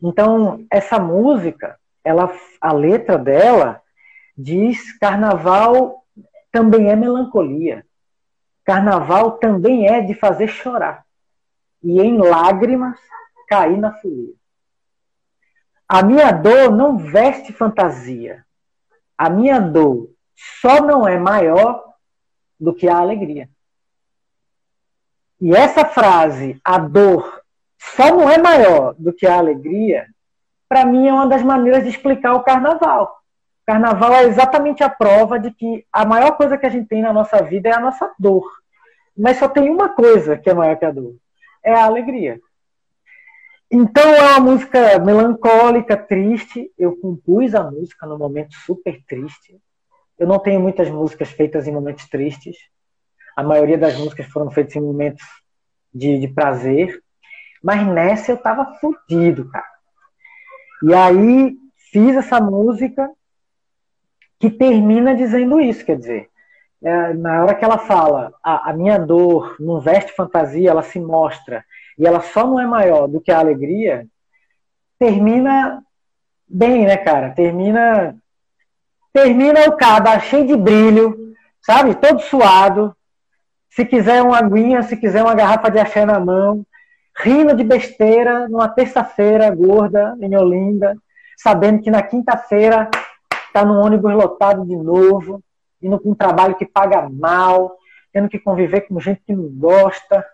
[0.02, 3.80] Então, essa música, ela, a letra dela
[4.36, 6.04] diz carnaval
[6.50, 7.82] também é melancolia.
[8.62, 11.02] Carnaval também é de fazer chorar.
[11.82, 12.98] E em lágrimas
[13.48, 14.41] cair na folia.
[15.92, 18.46] A minha dor não veste fantasia.
[19.18, 21.84] A minha dor só não é maior
[22.58, 23.46] do que a alegria.
[25.38, 27.42] E essa frase, a dor
[27.78, 30.06] só não é maior do que a alegria,
[30.66, 33.20] para mim é uma das maneiras de explicar o carnaval.
[33.60, 37.02] O carnaval é exatamente a prova de que a maior coisa que a gente tem
[37.02, 38.50] na nossa vida é a nossa dor.
[39.14, 41.14] Mas só tem uma coisa que é maior que a dor:
[41.62, 42.40] é a alegria.
[43.74, 46.70] Então é uma música melancólica, triste.
[46.78, 49.58] Eu compus a música num momento super triste.
[50.18, 52.54] Eu não tenho muitas músicas feitas em momentos tristes.
[53.34, 55.24] A maioria das músicas foram feitas em momentos
[55.92, 57.02] de, de prazer.
[57.62, 59.72] Mas nessa eu tava fodido, cara.
[60.82, 61.56] E aí
[61.90, 63.10] fiz essa música
[64.38, 66.28] que termina dizendo isso, quer dizer,
[66.82, 71.00] é, na hora que ela fala, a, a minha dor não veste fantasia, ela se
[71.00, 71.64] mostra,
[71.98, 74.06] e ela só não é maior do que a alegria,
[74.98, 75.82] termina
[76.48, 77.30] bem, né, cara?
[77.30, 78.16] Termina
[79.12, 81.94] termina o caba cheio de brilho, sabe?
[81.94, 82.96] Todo suado.
[83.70, 86.64] Se quiser uma aguinha, se quiser uma garrafa de axé na mão,
[87.18, 90.96] rindo de besteira numa terça-feira gorda em Olinda,
[91.36, 92.90] sabendo que na quinta-feira
[93.46, 95.42] está no ônibus lotado de novo,
[95.80, 97.76] indo com um trabalho que paga mal,
[98.12, 100.24] tendo que conviver com gente que não gosta.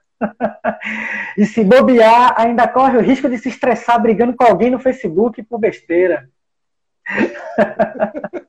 [1.36, 5.42] E se bobear, ainda corre o risco de se estressar brigando com alguém no Facebook
[5.42, 6.28] por besteira.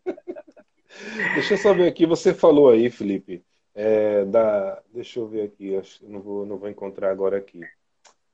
[1.33, 3.43] Deixa eu só ver aqui, você falou aí, Felipe,
[3.73, 7.61] é, da, deixa eu ver aqui, acho, não, vou, não vou encontrar agora aqui.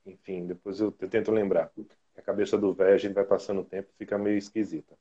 [0.05, 1.71] Enfim, depois eu, eu tento lembrar.
[2.17, 4.95] A cabeça do velho, a gente vai passando o tempo, fica meio esquisita.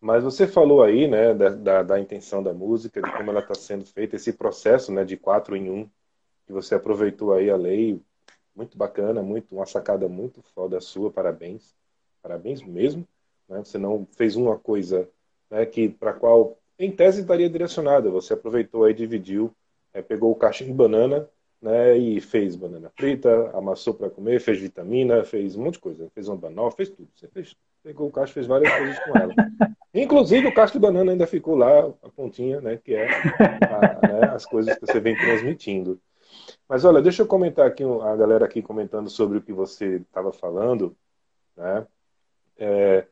[0.00, 3.54] Mas você falou aí, né, da, da, da intenção da música, de como ela está
[3.54, 5.88] sendo feita, esse processo, né, de quatro em um,
[6.46, 8.00] que você aproveitou aí a lei,
[8.54, 11.74] muito bacana, muito uma sacada muito foda sua, parabéns,
[12.22, 13.06] parabéns mesmo.
[13.48, 13.62] Né?
[13.64, 15.08] Você não fez uma coisa
[15.50, 18.10] né, que para qual em tese estaria direcionada.
[18.10, 19.54] Você aproveitou aí, dividiu,
[19.92, 21.28] é, pegou o caixa de banana
[21.60, 26.10] né, e fez banana frita, amassou para comer, fez vitamina, fez um monte de coisa,
[26.12, 27.08] fez um banal, fez tudo.
[27.14, 29.34] Você fez, pegou o caixa, fez várias coisas com ela.
[29.94, 34.30] Inclusive o caixa de banana ainda ficou lá, a pontinha, né, que é a, né,
[34.34, 36.00] as coisas que você vem transmitindo.
[36.68, 40.32] Mas olha, deixa eu comentar aqui, a galera aqui comentando sobre o que você estava
[40.32, 40.96] falando,
[41.56, 41.86] né?
[42.56, 43.06] É,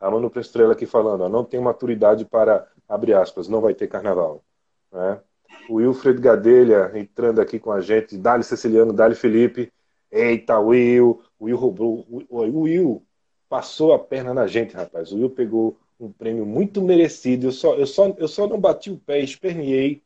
[0.00, 3.88] a Manu Prestrela aqui falando, ó, não tem maturidade para, abre aspas, não vai ter
[3.88, 4.44] carnaval.
[4.92, 5.20] Né?
[5.68, 9.72] O Wilfred Gadelha entrando aqui com a gente, Dali Ceciliano, Dali Felipe,
[10.10, 12.06] Eita, Will, o Will roubou.
[12.28, 13.02] O Will
[13.48, 15.12] passou a perna na gente, rapaz.
[15.12, 17.48] O Will pegou um prêmio muito merecido.
[17.48, 20.02] Eu só, eu só, eu só não bati o pé, esperneei,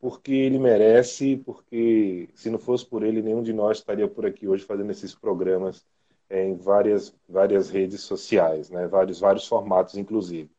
[0.00, 4.46] porque ele merece, porque se não fosse por ele, nenhum de nós estaria por aqui
[4.46, 5.84] hoje fazendo esses programas
[6.28, 8.86] é, em várias, várias redes sociais, né?
[8.86, 10.50] vários, vários formatos, inclusive.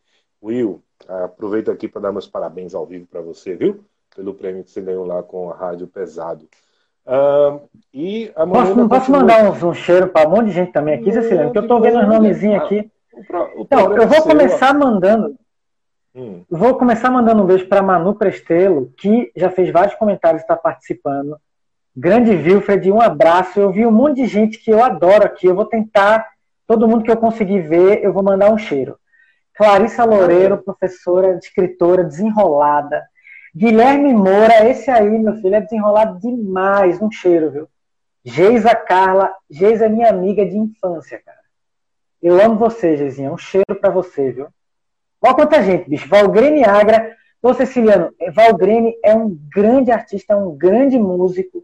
[0.42, 3.84] Will, aproveito aqui para dar meus parabéns ao vivo para você, viu?
[4.16, 6.48] Pelo prêmio que você ganhou lá com a Rádio Pesado.
[7.94, 10.96] E a posso, não posso mandar um, um cheiro para um monte de gente também
[10.96, 11.46] aqui, Cecília?
[11.46, 12.92] Porque eu estou vendo os nomezinhos aqui.
[13.14, 15.36] O, então, eu vou começar mandando.
[16.18, 16.44] Hum.
[16.50, 20.56] Vou começar mandando um beijo para Manu Prestelo, que já fez vários comentários e está
[20.56, 21.38] participando.
[21.96, 23.60] Grande Wilfred, um abraço.
[23.60, 25.46] Eu vi um monte de gente que eu adoro aqui.
[25.46, 26.28] Eu vou tentar,
[26.66, 28.98] todo mundo que eu conseguir ver, eu vou mandar um cheiro.
[29.54, 33.04] Clarissa Loureiro, professora, escritora, desenrolada.
[33.56, 37.00] Guilherme Moura, esse aí, meu filho, é desenrolado demais.
[37.00, 37.68] Um cheiro, viu?
[38.26, 39.32] Geisa Carla.
[39.48, 41.38] Geisa é minha amiga de infância, cara.
[42.20, 43.32] Eu amo você, Geizinha.
[43.32, 44.48] Um cheiro para você, viu?
[45.22, 46.08] Olha quanta gente, bicho.
[46.08, 47.16] Valgrene Agra.
[47.42, 51.64] Ô, Ceciliano, Valgrene é um grande artista, é um grande músico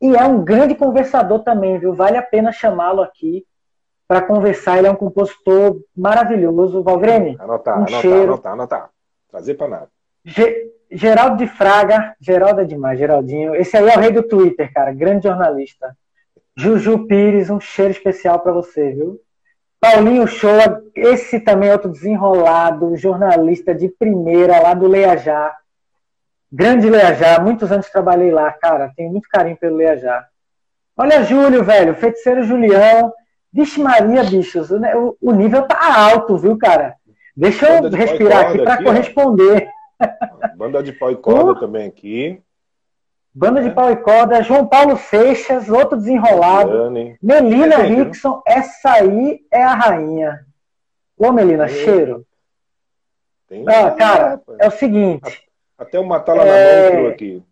[0.00, 1.94] e é um grande conversador também, viu?
[1.94, 3.44] Vale a pena chamá-lo aqui
[4.06, 4.78] para conversar.
[4.78, 6.82] Ele é um compositor maravilhoso.
[6.82, 8.22] Valgrene, anotar, um anotar, cheiro.
[8.24, 8.90] anotar, anotar.
[9.30, 9.88] Trazer para nada.
[10.24, 13.54] Ge Geraldo de Fraga, Geraldo é demais, Geraldinho.
[13.54, 15.96] Esse aí é o rei do Twitter, cara, grande jornalista.
[16.56, 19.18] Juju Pires, um cheiro especial para você, viu?
[19.84, 25.54] Paulinho Shoa, esse também é outro desenrolado, jornalista de primeira lá do Leajá.
[26.50, 30.24] Grande Leajá, muitos anos trabalhei lá, cara, tenho muito carinho pelo Leajá.
[30.96, 33.12] Olha, Júlio, velho, feiticeiro Julião.
[33.52, 35.78] Vixe Maria, bichos, o, o nível tá
[36.10, 36.94] alto, viu, cara?
[37.36, 39.68] Deixa eu respirar aqui para corresponder.
[40.56, 42.42] Banda de pau e corda também aqui.
[43.34, 43.72] Banda de é.
[43.72, 46.90] pau e corda, João Paulo Seixas, outro desenrolado.
[46.90, 50.46] Melina Melina é, Rickson, essa aí é a rainha.
[51.18, 52.24] Ô, Melina, cheiro.
[53.48, 55.42] Tem ah, cara, é o seguinte.
[55.76, 56.90] Até o Matar lá é...
[56.90, 57.42] na mão aqui.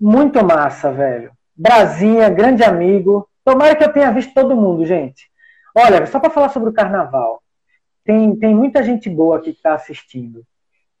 [0.00, 1.30] Muito massa, velho.
[1.54, 3.28] Brasinha, grande amigo.
[3.44, 5.30] Tomara que eu tenha visto todo mundo, gente.
[5.76, 7.42] Olha, só para falar sobre o carnaval.
[8.02, 10.42] Tem, tem muita gente boa aqui que está assistindo.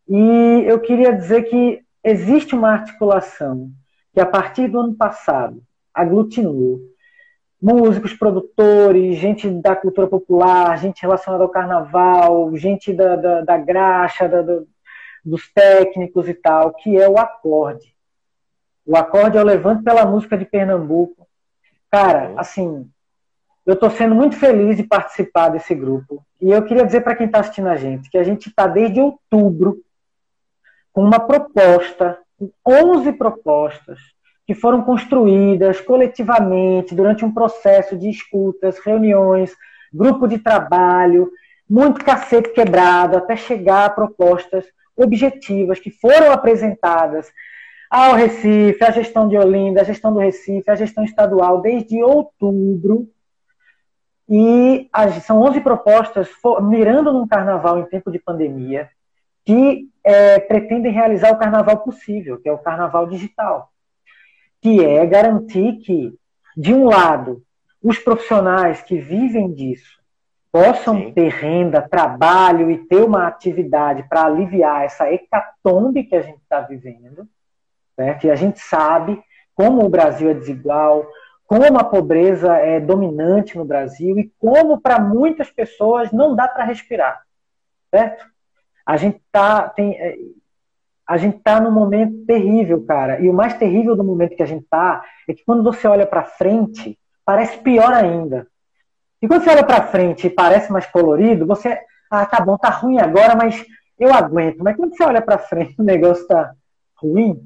[0.06, 3.70] E eu queria dizer que existe uma articulação
[4.12, 5.62] que, a partir do ano passado,
[5.94, 6.80] aglutinou
[7.60, 14.28] músicos, produtores, gente da cultura popular, gente relacionada ao carnaval, gente da, da, da graxa,
[14.28, 14.62] da, da,
[15.24, 17.94] dos técnicos e tal, que é o acorde.
[18.86, 21.28] O acorde é o Levante pela Música de Pernambuco.
[21.90, 22.88] Cara, assim,
[23.66, 26.24] eu estou sendo muito feliz de participar desse grupo.
[26.40, 29.00] E eu queria dizer para quem está assistindo a gente que a gente está desde
[29.00, 29.76] outubro
[30.92, 32.18] com uma proposta,
[32.66, 33.98] 11 propostas,
[34.46, 39.54] que foram construídas coletivamente durante um processo de escutas, reuniões,
[39.92, 41.30] grupo de trabalho,
[41.68, 44.64] muito cacete quebrado, até chegar a propostas
[44.96, 47.30] objetivas que foram apresentadas
[47.88, 53.08] ao Recife, à gestão de Olinda, à gestão do Recife, à gestão estadual, desde outubro.
[54.28, 54.88] E
[55.22, 56.28] são 11 propostas
[56.62, 58.88] mirando num carnaval em tempo de pandemia,
[59.44, 63.70] que é, pretendem realizar o carnaval possível, que é o carnaval digital,
[64.60, 66.14] que é garantir que,
[66.56, 67.42] de um lado,
[67.82, 70.00] os profissionais que vivem disso
[70.52, 71.12] possam Sim.
[71.12, 76.60] ter renda, trabalho e ter uma atividade para aliviar essa hecatombe que a gente está
[76.60, 77.26] vivendo,
[77.94, 78.26] certo?
[78.26, 79.22] E a gente sabe
[79.54, 81.06] como o Brasil é desigual,
[81.46, 86.64] como a pobreza é dominante no Brasil e como para muitas pessoas não dá para
[86.64, 87.22] respirar,
[87.90, 88.24] certo?
[88.90, 90.16] A gente tá tem é,
[91.06, 93.20] a gente tá num momento terrível, cara.
[93.20, 96.04] E o mais terrível do momento que a gente tá é que quando você olha
[96.04, 98.48] para frente, parece pior ainda.
[99.22, 101.78] E quando você olha para frente e parece mais colorido, você
[102.10, 103.64] ah, tá bom, tá ruim agora, mas
[103.96, 104.58] eu aguento.
[104.58, 106.52] Mas quando você olha para frente, o negócio tá
[106.96, 107.40] ruim.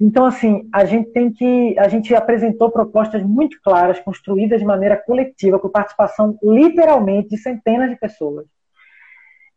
[0.00, 1.78] Então, assim, a gente tem que.
[1.78, 7.90] A gente apresentou propostas muito claras, construídas de maneira coletiva, com participação literalmente de centenas
[7.90, 8.46] de pessoas.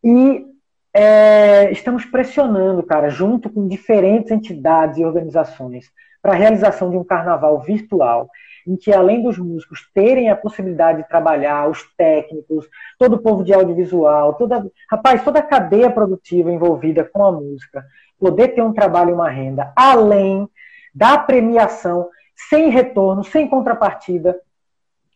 [0.03, 0.54] E
[0.97, 5.91] é, estamos pressionando, cara, junto com diferentes entidades e organizações,
[6.21, 8.29] para a realização de um carnaval virtual,
[8.65, 12.65] em que além dos músicos terem a possibilidade de trabalhar, os técnicos,
[12.97, 17.85] todo o povo de audiovisual, toda, rapaz, toda a cadeia produtiva envolvida com a música,
[18.17, 20.47] poder ter um trabalho e uma renda, além
[20.93, 22.07] da premiação,
[22.49, 24.39] sem retorno, sem contrapartida,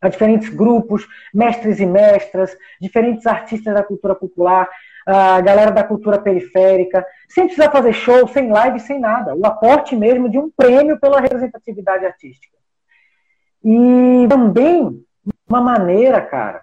[0.01, 4.69] a diferentes grupos, mestres e mestras, diferentes artistas da cultura popular,
[5.09, 9.35] a galera da cultura periférica, sem precisar fazer show, sem live, sem nada.
[9.35, 12.55] O aporte mesmo de um prêmio pela representatividade artística.
[13.63, 15.03] E também
[15.47, 16.61] uma maneira, cara,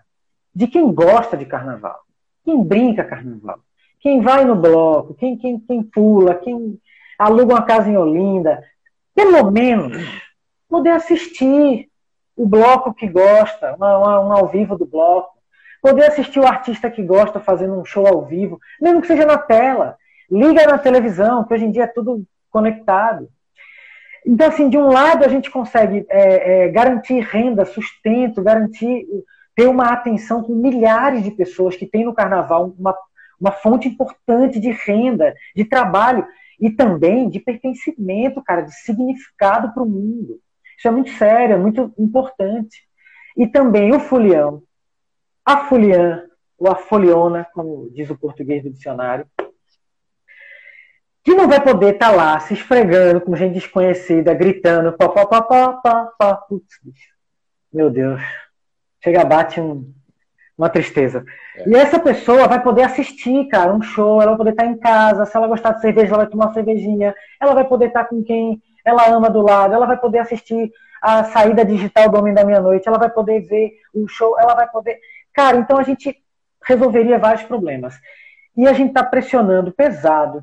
[0.55, 1.99] de quem gosta de carnaval,
[2.45, 3.59] quem brinca carnaval,
[4.01, 6.81] quem vai no bloco, quem, quem, quem pula, quem
[7.19, 8.63] aluga uma casa em Olinda,
[9.13, 9.97] pelo menos
[10.69, 11.89] poder assistir
[12.37, 13.85] o bloco que gosta, um
[14.33, 15.36] ao vivo do bloco,
[15.83, 19.39] poder assistir o artista que gosta fazendo um show ao vivo, mesmo que seja na
[19.39, 19.97] tela,
[20.31, 23.29] liga na televisão, que hoje em dia é tudo conectado.
[24.27, 29.07] Então, assim, de um lado a gente consegue é, é, garantir renda, sustento, garantir
[29.55, 32.95] ter uma atenção com milhares de pessoas que têm no carnaval uma,
[33.41, 36.27] uma fonte importante de renda, de trabalho
[36.61, 40.41] e também de pertencimento, cara, de significado para o mundo.
[40.77, 42.83] Isso é muito sério, é muito importante.
[43.37, 44.63] E também o folião,
[45.47, 46.25] a foliã,
[46.59, 49.27] ou a foliona, como diz o português do dicionário,
[51.23, 55.27] que não vai poder estar tá lá se esfregando com gente desconhecida, gritando, pá, pá,
[55.27, 56.37] pá, pá, pá, pá.
[56.37, 56.75] Putz,
[57.73, 58.21] meu Deus.
[59.03, 59.93] Chega, bate um,
[60.57, 61.25] uma tristeza.
[61.57, 61.69] É.
[61.69, 64.79] E essa pessoa vai poder assistir, cara, um show, ela vai poder estar tá em
[64.79, 68.05] casa, se ela gostar de cerveja, ela vai tomar uma cervejinha, ela vai poder estar
[68.05, 70.73] tá com quem ela ama do lado, ela vai poder assistir
[71.03, 74.69] a saída digital do Homem da Meia-Noite, ela vai poder ver um show, ela vai
[74.69, 74.99] poder.
[75.37, 76.17] Cara, então a gente
[76.65, 77.95] resolveria vários problemas.
[78.57, 80.43] E a gente está pressionando pesado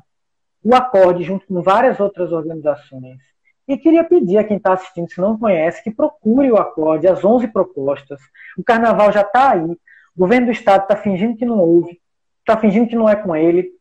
[0.62, 3.18] o acorde junto com várias outras organizações.
[3.66, 7.24] E queria pedir a quem está assistindo, se não conhece, que procure o acorde, as
[7.24, 8.20] 11 propostas.
[8.56, 9.64] O carnaval já está aí.
[9.64, 9.78] O
[10.16, 12.00] governo do estado está fingindo que não ouve,
[12.38, 13.72] está fingindo que não é com ele.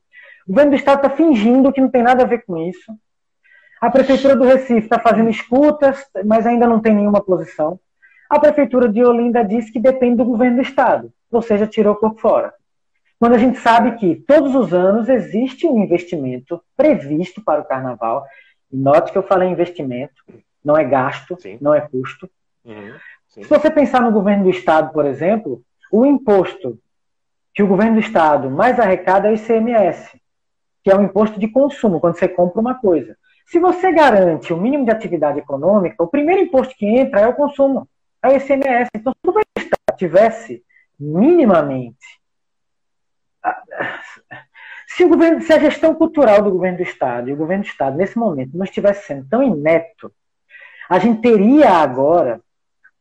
[0.48, 2.92] O governo do estado está fingindo que não tem nada a ver com isso.
[3.80, 7.80] A prefeitura do Recife está fazendo escutas, mas ainda não tem nenhuma posição.
[8.34, 12.20] A prefeitura de Olinda diz que depende do governo do estado, ou seja, tirou por
[12.20, 12.54] fora
[13.24, 18.26] quando a gente sabe que todos os anos existe um investimento previsto para o carnaval.
[18.70, 20.14] E note que eu falei investimento,
[20.62, 21.58] não é gasto, Sim.
[21.62, 22.30] não é custo.
[22.66, 22.92] Uhum.
[23.30, 26.78] Se você pensar no governo do estado, por exemplo, o imposto
[27.54, 30.20] que o governo do estado mais arrecada é o ICMS,
[30.84, 33.16] que é um imposto de consumo, quando você compra uma coisa.
[33.46, 37.36] Se você garante o mínimo de atividade econômica, o primeiro imposto que entra é o
[37.36, 37.88] consumo,
[38.24, 38.90] é o ICMS.
[38.96, 40.64] Então, se o estado tivesse
[41.00, 42.24] minimamente
[44.88, 47.98] se, governo, se a gestão cultural do governo do Estado e o governo do Estado,
[47.98, 50.12] nesse momento, não estivesse sendo tão inepto,
[50.90, 52.40] a gente teria agora,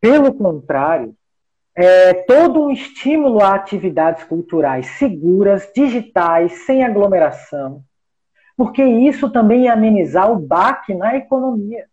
[0.01, 1.14] pelo contrário,
[1.75, 7.83] é, todo um estímulo a atividades culturais seguras, digitais, sem aglomeração,
[8.57, 11.87] porque isso também ia amenizar o baque na economia.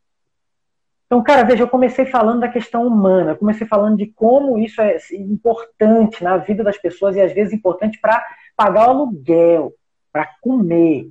[1.10, 4.96] Então, cara, veja, eu comecei falando da questão humana, comecei falando de como isso é
[5.14, 8.24] importante na vida das pessoas e às vezes importante para
[8.56, 9.74] pagar o aluguel,
[10.14, 11.10] para comer.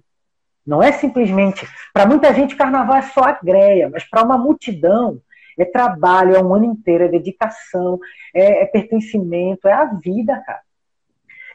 [0.65, 1.67] Não é simplesmente.
[1.93, 5.21] Para muita gente, carnaval é só a greia, mas para uma multidão
[5.59, 7.99] é trabalho, é um ano inteiro, é dedicação,
[8.33, 10.61] é, é pertencimento, é a vida, cara.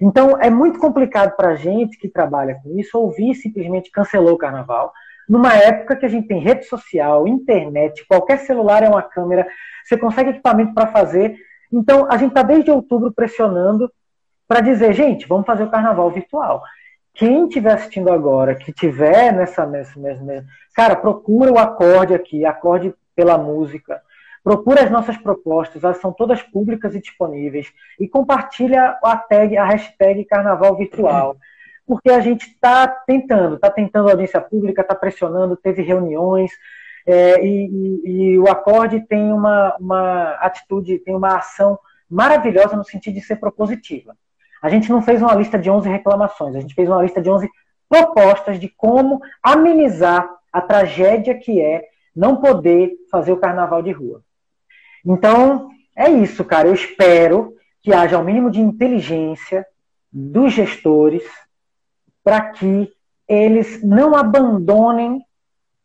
[0.01, 4.91] Então, é muito complicado para gente que trabalha com isso ouvir simplesmente cancelou o carnaval,
[5.27, 9.47] numa época que a gente tem rede social, internet, qualquer celular é uma câmera,
[9.83, 11.35] você consegue equipamento para fazer.
[11.71, 13.91] Então, a gente está desde outubro pressionando
[14.47, 16.61] para dizer, gente, vamos fazer o carnaval virtual.
[17.13, 20.45] Quem estiver assistindo agora, que tiver nessa mesma,
[20.75, 24.01] cara, procura o acorde aqui, acorde pela música.
[24.43, 27.71] Procura as nossas propostas, elas são todas públicas e disponíveis.
[27.99, 31.37] E compartilha a tag, a hashtag Carnaval Virtual.
[31.85, 36.51] Porque a gente está tentando, está tentando audiência pública, está pressionando, teve reuniões,
[37.05, 41.77] é, e, e, e, o acorde tem uma, uma atitude, tem uma ação
[42.09, 44.15] maravilhosa no sentido de ser propositiva.
[44.61, 47.29] A gente não fez uma lista de 11 reclamações, a gente fez uma lista de
[47.29, 47.49] 11
[47.89, 51.83] propostas de como amenizar a tragédia que é
[52.15, 54.21] não poder fazer o carnaval de rua.
[55.05, 56.67] Então, é isso, cara.
[56.67, 59.65] Eu espero que haja o mínimo de inteligência
[60.11, 61.23] dos gestores
[62.23, 62.89] para que
[63.27, 65.21] eles não abandonem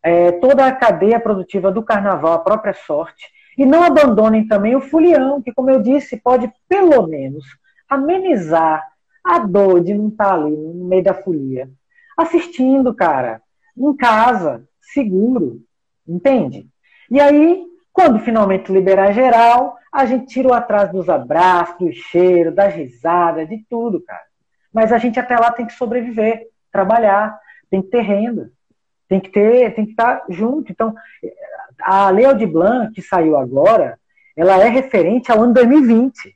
[0.03, 3.27] é, toda a cadeia produtiva do carnaval, a própria sorte,
[3.57, 7.45] e não abandonem também o fulião, que, como eu disse, pode pelo menos
[7.89, 8.87] amenizar
[9.25, 11.69] a dor de não estar tá ali no meio da folia.
[12.17, 13.43] Assistindo, cara,
[13.77, 15.61] em casa, seguro,
[16.07, 16.69] entende?
[17.11, 22.55] E aí, quando finalmente liberar geral, a gente tira o atraso dos abraços, do cheiro,
[22.55, 24.28] das risadas, de tudo, cara.
[24.79, 27.37] Mas a gente até lá tem que sobreviver, trabalhar,
[27.69, 28.53] tem que ter renda,
[29.09, 30.71] tem que ter, tem que estar junto.
[30.71, 30.95] Então,
[31.81, 33.99] a Lei Aldir Blanc, que saiu agora,
[34.37, 36.33] ela é referente ao ano 2020.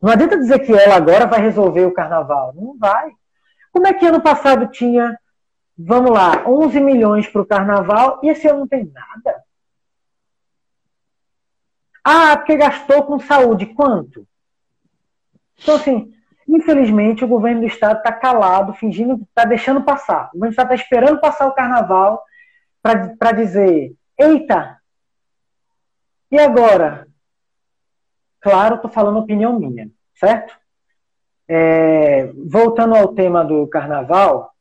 [0.00, 2.52] Não adianta dizer que ela agora vai resolver o carnaval.
[2.54, 3.10] Não vai.
[3.72, 5.18] Como é que ano passado tinha,
[5.76, 9.42] vamos lá, 11 milhões para o carnaval e esse ano não tem nada?
[12.04, 13.66] Ah, porque gastou com saúde.
[13.66, 14.24] Quanto?
[15.60, 16.14] Então, assim,
[16.48, 20.28] infelizmente, o governo do Estado está calado, fingindo, está deixando passar.
[20.28, 22.22] O governo do Estado está esperando passar o carnaval
[22.82, 24.80] para dizer: eita,
[26.30, 27.06] e agora?
[28.40, 30.58] Claro, estou falando opinião minha, certo?
[31.48, 34.52] É, voltando ao tema do carnaval,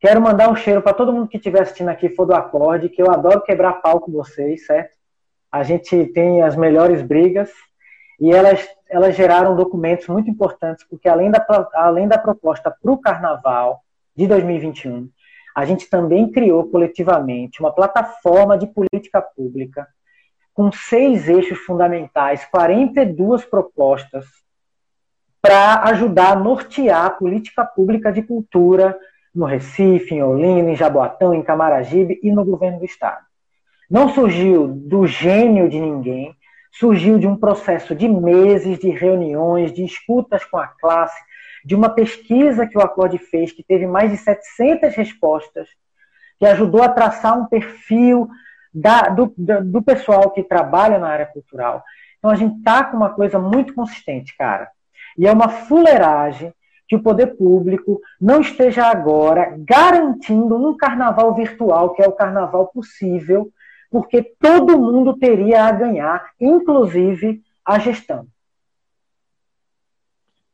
[0.00, 3.02] quero mandar um cheiro para todo mundo que estiver assistindo aqui, for do acorde, que
[3.02, 4.96] eu adoro quebrar pau com vocês, certo?
[5.52, 7.50] A gente tem as melhores brigas
[8.20, 11.44] e elas, elas geraram documentos muito importantes, porque além da,
[11.74, 13.82] além da proposta para o carnaval
[14.16, 15.08] de 2021,
[15.54, 19.86] a gente também criou coletivamente uma plataforma de política pública
[20.52, 24.26] com seis eixos fundamentais, 42 propostas
[25.42, 28.96] para ajudar a nortear a política pública de cultura
[29.34, 33.24] no Recife, em Olinda, em Jaboatão, em Camaragibe e no governo do Estado.
[33.90, 36.34] Não surgiu do gênio de ninguém,
[36.78, 41.20] surgiu de um processo de meses de reuniões, de escutas com a classe,
[41.64, 45.68] de uma pesquisa que o Acorde fez, que teve mais de 700 respostas,
[46.38, 48.28] que ajudou a traçar um perfil
[48.72, 51.82] da, do, do pessoal que trabalha na área cultural.
[52.18, 54.68] Então a gente está com uma coisa muito consistente, cara.
[55.16, 56.52] E é uma fuleiragem
[56.88, 62.66] que o poder público não esteja agora garantindo um carnaval virtual, que é o carnaval
[62.66, 63.48] possível,
[63.94, 68.26] porque todo mundo teria a ganhar, inclusive a gestão.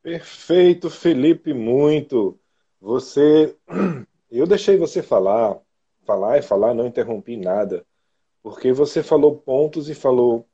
[0.03, 2.39] Perfeito, Felipe, muito.
[2.79, 3.57] Você,
[4.31, 5.59] eu deixei você falar,
[6.05, 7.87] falar e falar, não interrompi nada
[8.43, 10.47] porque você falou pontos e falou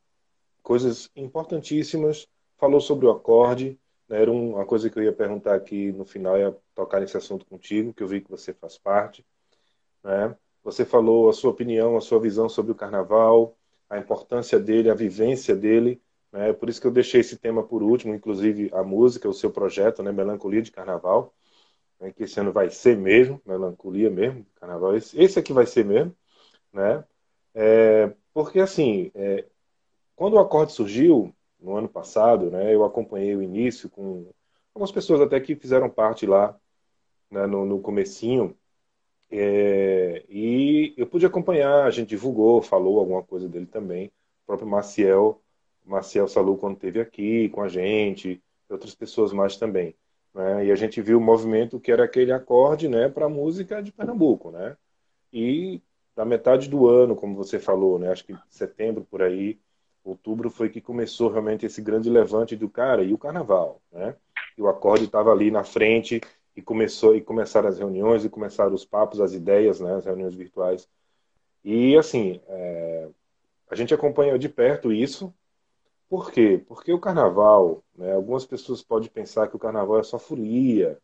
[0.63, 3.79] coisas importantíssimas, falou sobre o acorde,
[4.09, 4.23] né?
[4.23, 7.93] era uma coisa que eu ia perguntar aqui no final, ia tocar nesse assunto contigo,
[7.93, 9.25] que eu vi que você faz parte.
[10.03, 10.37] Né?
[10.67, 13.57] Você falou a sua opinião, a sua visão sobre o carnaval,
[13.89, 16.03] a importância dele, a vivência dele.
[16.33, 16.53] Né?
[16.53, 20.03] Por isso que eu deixei esse tema por último, inclusive a música, o seu projeto,
[20.03, 20.11] né?
[20.11, 21.33] Melancolia de Carnaval,
[22.01, 22.11] né?
[22.13, 24.97] que esse ano vai ser mesmo, melancolia mesmo, carnaval.
[24.97, 26.13] Esse, esse aqui vai ser mesmo,
[26.73, 27.05] né?
[27.55, 29.47] É, porque, assim, é,
[30.17, 34.31] quando o acorde surgiu, no ano passado, né, eu acompanhei o início com
[34.75, 36.59] algumas pessoas até que fizeram parte lá
[37.31, 38.57] né, no, no comecinho,
[39.31, 44.69] é, e eu pude acompanhar, a gente divulgou, falou alguma coisa dele também, o próprio
[44.69, 45.41] Maciel,
[45.85, 49.95] Maciel Salu quando esteve aqui com a gente, outras pessoas mais também.
[50.35, 53.83] Né, e a gente viu o movimento que era aquele acorde né, para a música
[53.83, 54.51] de Pernambuco.
[54.51, 54.77] Né,
[55.33, 55.83] e
[56.17, 58.11] da metade do ano, como você falou, né?
[58.11, 59.59] Acho que setembro por aí,
[60.03, 64.17] outubro foi que começou realmente esse grande levante do cara e o carnaval, né?
[64.57, 66.23] E o acorde estava ali na frente
[66.57, 69.95] e começou e começaram as reuniões e começaram os papos, as ideias, né?
[69.95, 70.89] As reuniões virtuais.
[71.65, 73.09] E assim, é...
[73.71, 75.33] a gente acompanha de perto isso.
[76.09, 76.63] Por quê?
[76.67, 78.15] Porque o carnaval, né?
[78.15, 81.01] Algumas pessoas podem pensar que o carnaval é só folia,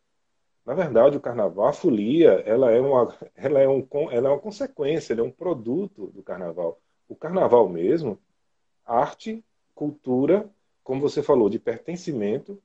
[0.65, 4.39] na verdade, o carnaval, a folia, ela é uma, ela é um, ela é uma
[4.39, 6.81] consequência, ela é um produto do carnaval.
[7.09, 8.19] O carnaval mesmo,
[8.87, 9.45] arte,
[9.75, 10.49] cultura,
[10.85, 12.63] como você falou, de pertencimento.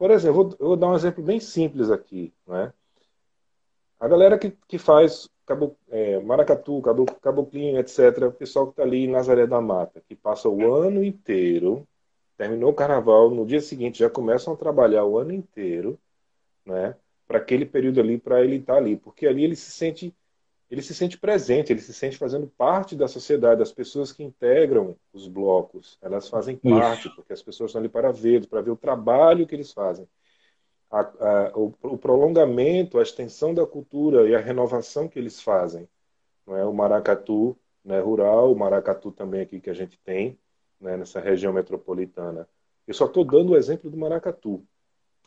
[0.00, 2.72] Por exemplo, vou, vou dar um exemplo bem simples aqui, né?
[4.00, 8.82] A galera que, que faz cabo, é, maracatu, cabo, caboclinho, etc., o pessoal que está
[8.82, 11.86] ali em Nazaré da Mata, que passa o ano inteiro,
[12.38, 16.00] terminou o carnaval, no dia seguinte já começam a trabalhar o ano inteiro,
[16.64, 16.96] né?
[17.28, 20.14] para aquele período ali, para ele estar tá ali, porque ali ele se sente
[20.70, 23.60] ele se sente presente, ele se sente fazendo parte da sociedade.
[23.60, 27.16] As pessoas que integram os blocos, elas fazem parte, Isso.
[27.16, 30.08] porque as pessoas estão ali para ver, para ver o trabalho que eles fazem.
[30.88, 35.88] A, a, o, o, prolongamento, a extensão da cultura e a renovação que eles fazem.
[36.46, 36.64] Não é?
[36.64, 40.38] O maracatu né, rural, o maracatu também aqui que a gente tem,
[40.80, 42.48] né, nessa região metropolitana.
[42.86, 44.64] Eu só estou dando o exemplo do maracatu.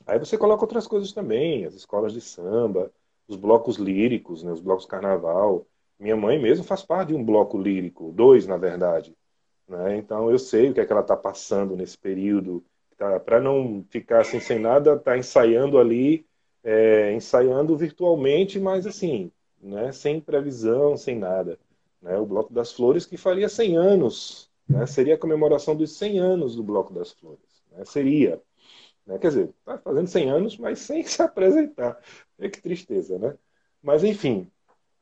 [0.05, 2.91] Aí você coloca outras coisas também, as escolas de samba,
[3.27, 5.65] os blocos líricos, né, os blocos carnaval.
[5.99, 9.15] Minha mãe mesmo faz parte de um bloco lírico, dois na verdade.
[9.67, 9.97] Né?
[9.97, 12.63] Então eu sei o que é que ela está passando nesse período.
[12.97, 16.25] Tá, Para não ficar assim sem nada, está ensaiando ali,
[16.63, 21.57] é, ensaiando virtualmente, mas assim, né, sem previsão, sem nada.
[22.01, 22.17] Né?
[22.17, 24.85] O Bloco das Flores que faria 100 anos, né?
[24.85, 27.63] seria a comemoração dos 100 anos do Bloco das Flores.
[27.71, 27.85] Né?
[27.85, 28.41] Seria.
[29.05, 29.17] Né?
[29.19, 31.99] Quer dizer, está fazendo 100 anos, mas sem se apresentar.
[32.39, 33.37] É que tristeza, né?
[33.81, 34.49] Mas, enfim.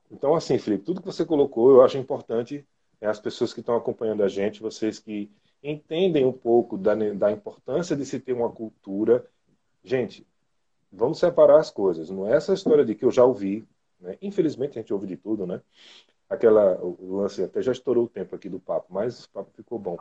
[0.09, 2.65] Então, assim, Felipe, tudo que você colocou, eu acho importante
[2.99, 5.31] é, as pessoas que estão acompanhando a gente, vocês que
[5.63, 9.25] entendem um pouco da, da importância de se ter uma cultura.
[9.83, 10.25] Gente,
[10.91, 12.09] vamos separar as coisas.
[12.09, 13.65] Não é essa história de que eu já ouvi,
[13.99, 14.17] né?
[14.21, 15.61] Infelizmente a gente ouve de tudo, né?
[16.29, 19.77] Aquela, o lance até já estourou o tempo aqui do papo, mas o papo ficou
[19.77, 19.97] bom.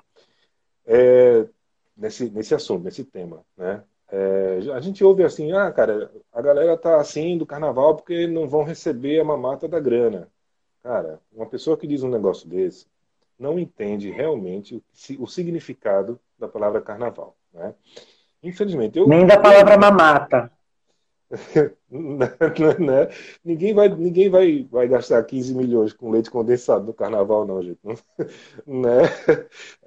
[0.87, 1.49] é,
[2.01, 3.83] nesse, nesse assunto, nesse tema, né?
[4.13, 8.49] É, a gente ouve assim, ah, cara, a galera tá assim do carnaval porque não
[8.49, 10.27] vão receber a mamata da grana.
[10.83, 12.87] Cara, uma pessoa que diz um negócio desse
[13.39, 17.75] não entende realmente o, o significado da palavra carnaval, né?
[18.43, 20.51] Infelizmente, eu nem da palavra mamata.
[22.79, 23.09] né?
[23.45, 27.79] Ninguém, vai, ninguém vai, vai gastar 15 milhões com leite condensado no carnaval, não, gente.
[28.67, 29.03] né?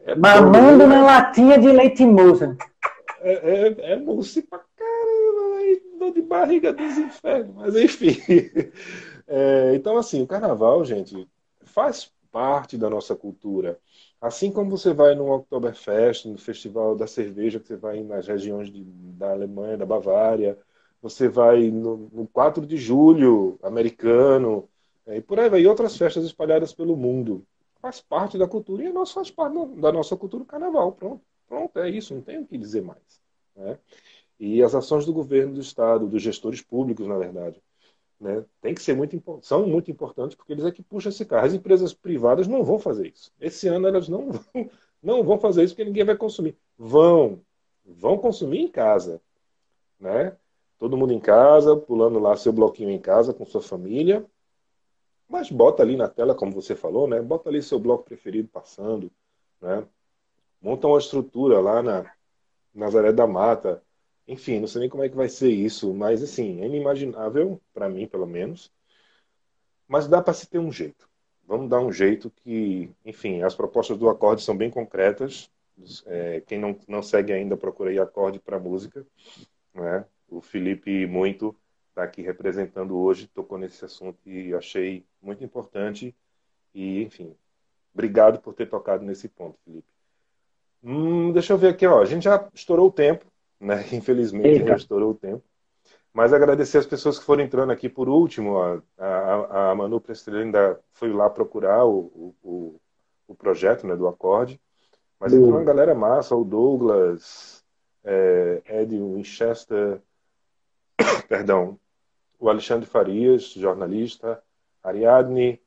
[0.06, 2.58] É Mamando na latinha de leite moça.
[3.22, 8.18] É, é, é mousse pra caramba, aí, dor de barriga dos infernos, mas enfim.
[9.26, 11.28] É, então, assim, o carnaval, gente,
[11.62, 13.80] faz parte da nossa cultura.
[14.20, 18.72] Assim como você vai no Oktoberfest, no Festival da Cerveja, que você vai nas regiões
[18.72, 20.58] de, da Alemanha, da Bavária,
[21.04, 24.70] você vai no, no 4 de julho, americano,
[25.06, 27.46] é, e por aí vai, e outras festas espalhadas pelo mundo.
[27.82, 30.94] Faz parte da cultura, e nós faz parte da nossa cultura o carnaval.
[30.94, 33.22] Pronto, pronto, é isso, não tem o que dizer mais.
[33.54, 33.78] Né?
[34.40, 37.62] E as ações do governo do Estado, dos gestores públicos, na verdade,
[38.18, 41.46] né, tem que ser muito são muito importantes porque eles é que puxam esse carro.
[41.46, 43.30] As empresas privadas não vão fazer isso.
[43.42, 44.44] Esse ano elas não vão,
[45.04, 46.58] não vão fazer isso porque ninguém vai consumir.
[46.78, 47.42] Vão,
[47.86, 49.22] vão consumir em casa,
[50.00, 50.38] né?
[50.84, 54.26] Todo mundo em casa, pulando lá seu bloquinho em casa com sua família.
[55.30, 57.22] Mas bota ali na tela, como você falou, né?
[57.22, 59.10] Bota ali seu bloco preferido passando,
[59.62, 59.88] né?
[60.62, 62.12] Monta uma estrutura lá na
[62.76, 63.82] Nazaré da Mata.
[64.28, 67.88] Enfim, não sei nem como é que vai ser isso, mas assim, é inimaginável, para
[67.88, 68.70] mim pelo menos.
[69.88, 71.08] Mas dá para se ter um jeito.
[71.48, 75.50] Vamos dar um jeito que, enfim, as propostas do acorde são bem concretas.
[76.06, 79.08] É, quem não, não segue ainda, procura aí acorde para música.
[79.74, 80.06] Né?
[80.38, 81.56] O Felipe muito
[81.90, 86.16] está aqui representando hoje, tocou nesse assunto e achei muito importante.
[86.74, 87.36] E, enfim,
[87.94, 89.88] obrigado por ter tocado nesse ponto, Felipe.
[90.84, 92.02] Hum, deixa eu ver aqui, ó.
[92.02, 93.26] A gente já estourou o tempo,
[93.60, 93.86] né?
[93.94, 95.44] Infelizmente, já estourou o tempo.
[96.12, 98.60] Mas agradecer as pessoas que foram entrando aqui por último.
[98.60, 102.76] A, a, a Manu Prestrelli ainda foi lá procurar o, o,
[103.28, 104.60] o projeto né, do acorde.
[105.20, 107.64] Mas entrou uma galera massa, o Douglas,
[108.04, 110.02] é, Ed Winchester,
[111.28, 111.80] perdão,
[112.40, 114.42] o Alexandre Farias, jornalista,
[114.84, 115.62] Ariadne,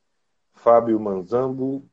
[0.53, 1.85] Fábio Manzambo,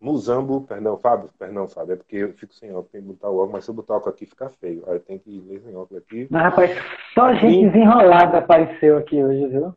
[0.00, 3.36] Muzambo, perdão, Fábio, perdão, Fábio, é porque eu fico sem óculos, tem que botar o
[3.36, 4.84] óculos, mas se eu botar o óculos aqui fica feio.
[4.86, 6.26] Aí eu tenho que ler sem óculos aqui.
[6.30, 6.70] Mas, rapaz,
[7.14, 9.74] só gente desenrolada apareceu aqui hoje, viu?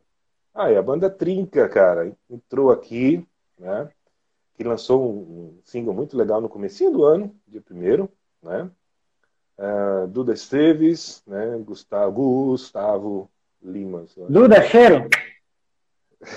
[0.54, 3.26] Ah, e a banda Trinca, cara, entrou aqui,
[3.58, 3.88] né?
[4.54, 8.10] Que lançou um single muito legal no comecinho do ano, dia primeiro,
[8.42, 8.70] né?
[9.60, 13.30] Uh, Duda Esteves, né, Gustavo, Gustavo
[13.62, 14.04] Lima.
[14.28, 15.08] Duda, cheiro?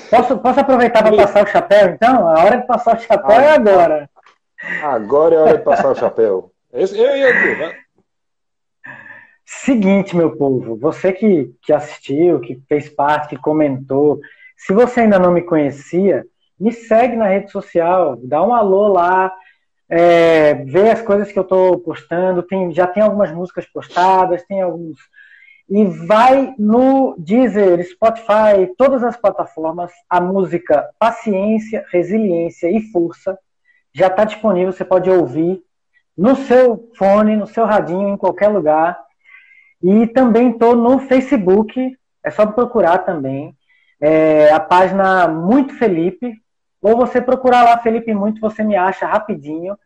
[0.09, 2.28] Posso, posso aproveitar para passar o chapéu, então?
[2.28, 4.09] A hora de passar o chapéu ah, é agora.
[4.82, 6.51] Agora é a hora de passar o chapéu.
[6.71, 7.74] Esse, eu e eu?
[9.45, 14.19] Seguinte, meu povo, você que, que assistiu, que fez parte, que comentou,
[14.57, 16.26] se você ainda não me conhecia,
[16.59, 19.32] me segue na rede social, dá um alô lá,
[19.95, 24.59] é, ver as coisas que eu estou postando, tem, já tem algumas músicas postadas, tem
[24.59, 24.97] alguns.
[25.69, 33.37] E vai no Deezer, Spotify, todas as plataformas, a música Paciência, Resiliência e Força
[33.93, 35.61] já está disponível, você pode ouvir
[36.17, 38.99] no seu fone, no seu radinho, em qualquer lugar.
[39.81, 43.55] E também estou no Facebook, é só procurar também.
[44.01, 46.34] É, a página Muito Felipe,
[46.84, 49.77] ou você procurar lá Felipe Muito, você me acha rapidinho.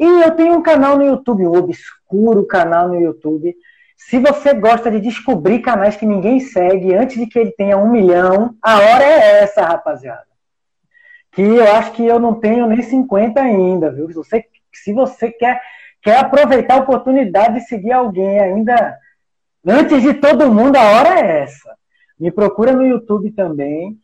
[0.00, 3.54] E eu tenho um canal no YouTube, um obscuro canal no YouTube.
[3.96, 7.90] Se você gosta de descobrir canais que ninguém segue antes de que ele tenha um
[7.90, 10.26] milhão, a hora é essa, rapaziada.
[11.30, 14.08] Que eu acho que eu não tenho nem 50 ainda, viu?
[14.08, 15.60] Se você, se você quer,
[16.02, 18.98] quer aproveitar a oportunidade de seguir alguém ainda
[19.64, 21.76] antes de todo mundo, a hora é essa.
[22.18, 23.98] Me procura no YouTube também.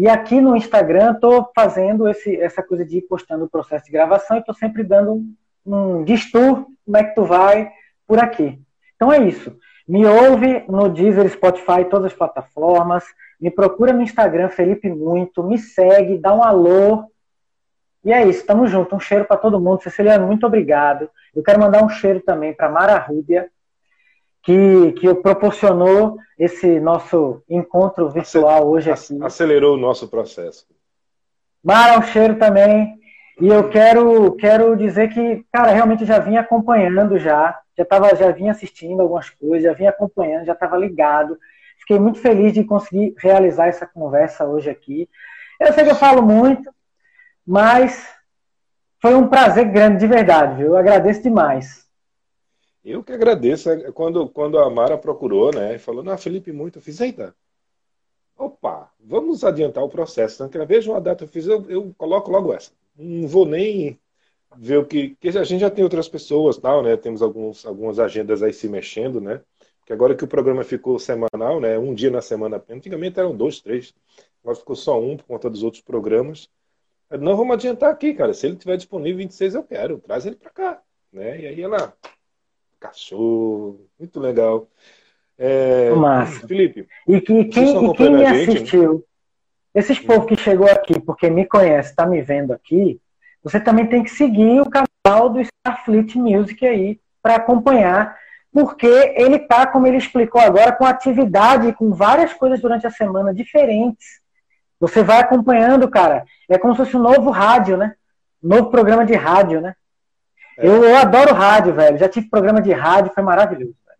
[0.00, 3.92] E aqui no Instagram estou fazendo esse, essa coisa de ir postando o processo de
[3.92, 5.34] gravação e estou sempre dando um,
[5.66, 7.70] um diz tu, como é que tu vai
[8.06, 8.58] por aqui.
[8.96, 9.54] Então é isso.
[9.86, 13.04] Me ouve no Deezer, Spotify, todas as plataformas.
[13.38, 15.42] Me procura no Instagram, Felipe Muito.
[15.42, 17.04] Me segue, dá um alô.
[18.02, 18.96] E é isso, tamo junto.
[18.96, 19.82] Um cheiro para todo mundo.
[19.82, 21.10] Ceciliano, muito obrigado.
[21.36, 23.50] Eu quero mandar um cheiro também para Mara Rúbia,
[24.42, 29.18] que, que proporcionou esse nosso encontro virtual hoje aqui.
[29.22, 30.66] Acelerou o nosso processo.
[31.62, 32.98] Mara, um cheiro também.
[33.40, 38.30] E eu quero, quero dizer que, cara, realmente já vinha acompanhando já, já, tava, já
[38.30, 41.38] vinha assistindo algumas coisas, já vinha acompanhando, já estava ligado.
[41.78, 45.08] Fiquei muito feliz de conseguir realizar essa conversa hoje aqui.
[45.58, 46.70] Eu sei que eu falo muito,
[47.46, 48.06] mas
[49.00, 50.68] Foi um prazer grande, de verdade, viu?
[50.68, 51.86] Eu agradeço demais.
[52.84, 53.70] Eu que agradeço.
[53.70, 55.78] É, quando, quando a Mara procurou, né?
[55.78, 56.78] Falou, não, Felipe, muito.
[56.78, 57.34] Eu fiz, eita.
[58.36, 60.42] Opa, vamos adiantar o processo.
[60.42, 62.72] Então, veja uma data, eu fiz, eu, eu coloco logo essa.
[62.96, 63.98] Não vou nem
[64.56, 65.10] ver o que.
[65.10, 66.96] Porque a gente já tem outras pessoas, tal, né?
[66.96, 69.42] Temos alguns, algumas agendas aí se mexendo, né?
[69.80, 71.78] Porque agora que o programa ficou semanal, né?
[71.78, 72.62] Um dia na semana.
[72.70, 73.94] Antigamente eram dois, três.
[74.42, 76.48] Agora ficou só um por conta dos outros programas.
[77.10, 78.32] Não vamos adiantar aqui, cara.
[78.32, 79.98] Se ele tiver disponível 26, eu quero.
[79.98, 80.82] Traz ele para cá.
[81.12, 81.40] Né?
[81.40, 81.94] E aí ela.
[82.80, 83.86] Cachorro.
[83.98, 84.66] Muito legal.
[85.38, 85.90] É...
[85.90, 86.46] Massa.
[86.46, 86.88] Felipe.
[87.06, 89.04] E, que, quem, e quem me assistiu,
[89.74, 93.00] esses povos que chegou aqui, porque me conhece, está me vendo aqui,
[93.42, 98.16] você também tem que seguir o canal do Starfleet Music aí para acompanhar,
[98.52, 103.32] porque ele tá, como ele explicou agora, com atividade, com várias coisas durante a semana
[103.32, 104.20] diferentes.
[104.80, 106.24] Você vai acompanhando, cara.
[106.48, 107.94] É como se fosse um novo rádio, né?
[108.42, 109.74] Um novo programa de rádio, né?
[110.58, 110.66] É.
[110.66, 111.98] Eu, eu, adoro rádio, velho.
[111.98, 113.74] Já tive programa de rádio, foi maravilhoso.
[113.86, 113.98] Velho.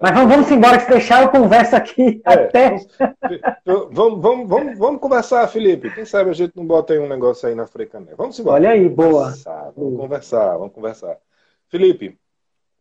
[0.00, 2.32] Mas vamos, vamos embora, que se deixar eu converso aqui é.
[2.32, 2.76] até.
[3.64, 5.90] Vamos, vamos, vamos, vamos conversar, Felipe.
[5.90, 8.12] Quem sabe a gente não bota aí um negócio aí na frecané.
[8.14, 8.56] Vamos embora.
[8.56, 9.24] Olha aí, boa.
[9.24, 11.16] Conversar, vamos conversar, vamos conversar.
[11.68, 12.18] Felipe,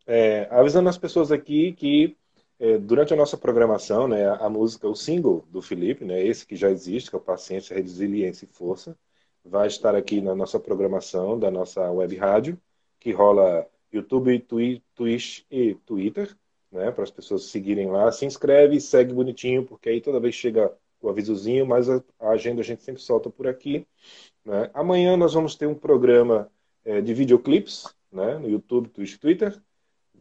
[0.05, 2.17] é, avisando as pessoas aqui que
[2.59, 6.55] é, durante a nossa programação, né, a música, o single do Felipe, né, esse que
[6.55, 8.95] já existe, que é o Paciência, Resiliência e Força,
[9.44, 12.60] vai estar aqui na nossa programação da nossa web rádio,
[12.99, 14.40] que rola YouTube,
[14.95, 16.36] Twitch e Twitter,
[16.72, 18.11] né, para as pessoas seguirem lá.
[18.11, 20.72] Se inscreve, segue bonitinho, porque aí toda vez chega
[21.02, 23.86] o avisozinho, mas a, agenda a gente sempre solta por aqui.
[24.44, 24.70] Né.
[24.74, 26.49] Amanhã nós vamos ter um programa
[26.86, 29.61] é, de videoclips, né, no YouTube, Twitch Twitter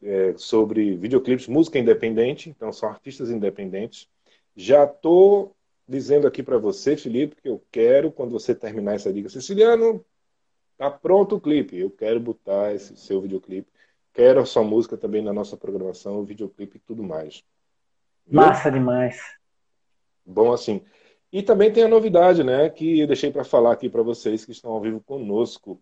[0.03, 4.09] é, sobre videoclipes, música independente, então são artistas independentes.
[4.57, 5.55] Já estou
[5.93, 10.05] dizendo aqui para você, Felipe, que eu quero, quando você terminar essa dica, Siciliano,
[10.77, 13.71] tá pronto o clipe, eu quero botar esse seu videoclipe,
[14.13, 17.45] quero a sua música também na nossa programação, o videoclipe e tudo mais.
[18.27, 18.41] Viu?
[18.41, 19.21] Massa demais.
[20.25, 20.83] Bom assim.
[21.31, 24.53] E também tem a novidade, né, que eu deixei para falar aqui para vocês que
[24.53, 25.81] estão ao vivo conosco.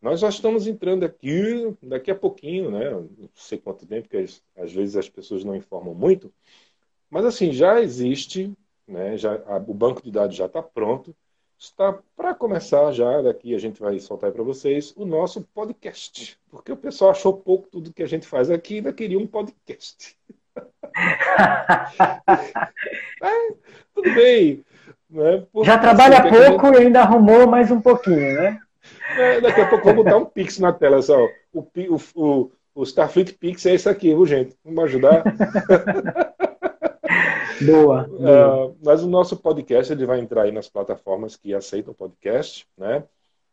[0.00, 2.90] Nós já estamos entrando aqui daqui a pouquinho, né?
[2.90, 4.24] Não sei quanto tempo, porque
[4.56, 6.32] às vezes as pessoas não informam muito.
[7.10, 8.50] Mas assim, já existe,
[8.90, 9.16] né?
[9.16, 11.14] Já, a, o banco de dados já está pronto.
[11.58, 16.38] Está para começar já, daqui a gente vai soltar para vocês o nosso podcast.
[16.50, 19.26] Porque o pessoal achou pouco tudo que a gente faz aqui e ainda queria um
[19.26, 20.16] podcast.
[23.22, 23.52] é,
[23.94, 24.64] tudo bem.
[25.10, 25.44] Né?
[25.64, 26.78] já trabalha pouco gente...
[26.78, 28.58] e ainda arrumou mais um pouquinho, né?
[29.18, 31.26] É, daqui a pouco vou botar um Pix na tela só.
[31.52, 34.56] O, o, o, o Starfleet Pix é esse aqui, viu, gente?
[34.64, 35.24] Vamos ajudar.
[37.64, 38.08] boa.
[38.08, 43.04] Uh, mas o nosso podcast ele vai entrar aí nas plataformas que aceitam podcast, né?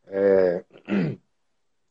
[0.07, 0.63] É,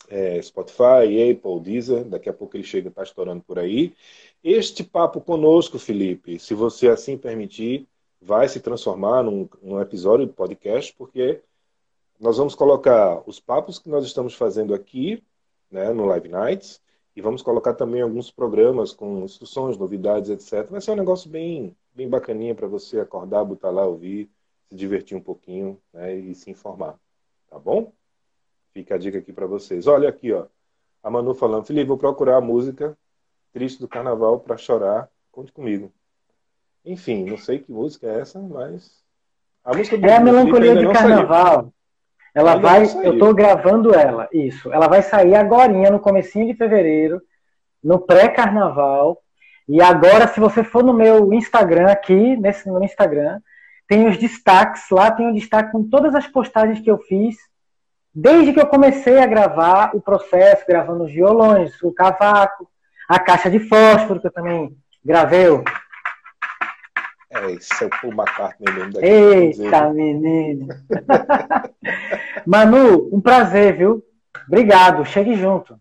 [0.09, 2.05] é, Spotify, Apple, Deezer.
[2.05, 3.95] Daqui a pouco ele chega, está estourando por aí.
[4.43, 7.87] Este papo conosco, Felipe, se você assim permitir,
[8.21, 11.41] vai se transformar num, num episódio de podcast, porque
[12.19, 15.23] nós vamos colocar os papos que nós estamos fazendo aqui,
[15.71, 16.81] né, no Live Nights,
[17.15, 20.71] e vamos colocar também alguns programas com instruções, novidades, etc.
[20.71, 24.31] Vai ser um negócio bem, bem bacaninha para você acordar, botar lá, ouvir,
[24.69, 26.95] se divertir um pouquinho né, e se informar.
[27.49, 27.93] Tá bom?
[28.73, 29.87] Fica a dica aqui para vocês.
[29.87, 30.47] Olha aqui, ó.
[31.03, 32.97] A Manu falando, Felipe, vou procurar a música
[33.53, 35.09] Triste do Carnaval para chorar.
[35.33, 35.91] Conte comigo.
[36.85, 39.03] Enfim, não sei que música é essa, mas.
[39.65, 41.55] A música do é a melancolia de carnaval.
[41.55, 41.73] Saiu.
[42.35, 44.71] Ela Ainda vai, eu estou gravando ela, isso.
[44.71, 47.23] Ela vai sair agora, no comecinho de fevereiro,
[47.83, 49.23] no pré-carnaval.
[49.69, 53.41] E agora, se você for no meu Instagram aqui, nesse no Instagram,
[53.89, 57.37] tem os destaques lá, tem o um destaque com todas as postagens que eu fiz
[58.15, 62.67] desde que eu comecei a gravar o processo, gravando os violões, o cavaco,
[63.07, 64.75] a caixa de fósforo, que eu também
[65.05, 65.47] gravei
[67.29, 69.07] é, esse é o Paul McCartney mesmo daqui.
[69.07, 70.69] Eita, menino.
[72.47, 74.03] Manu, um prazer, viu?
[74.47, 75.79] Obrigado, chegue junto.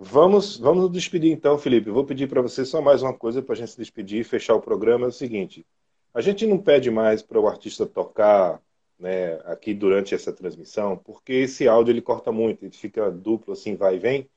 [0.00, 1.90] Vamos, vamos nos despedir então, Felipe.
[1.90, 4.54] vou pedir para você só mais uma coisa para a gente se despedir e fechar
[4.54, 5.06] o programa.
[5.06, 5.66] É o seguinte:
[6.14, 8.62] a gente não pede mais para o artista tocar
[8.96, 13.74] né, aqui durante essa transmissão, porque esse áudio ele corta muito, ele fica duplo assim,
[13.74, 14.30] vai e vem,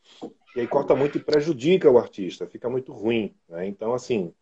[0.55, 3.31] e aí corta muito e prejudica o artista, fica muito ruim.
[3.47, 3.67] Né?
[3.67, 4.33] Então, assim,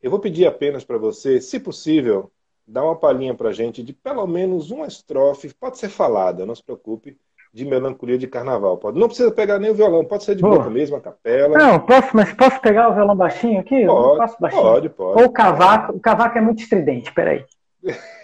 [0.00, 2.30] eu vou pedir apenas para você, se possível,
[2.64, 6.54] dar uma palhinha para a gente de pelo menos uma estrofe, pode ser falada, não
[6.54, 7.18] se preocupe,
[7.52, 8.78] de melancolia de carnaval.
[8.78, 10.58] Pode, não precisa pegar nem o violão, pode ser de Boa.
[10.58, 11.58] boca mesmo, a capela.
[11.58, 13.86] Não, posso, mas posso pegar o violão baixinho aqui?
[13.86, 14.62] Pode, baixinho.
[14.62, 15.20] pode, pode.
[15.20, 17.44] Ou o cavaco, o cavaco é muito estridente, peraí.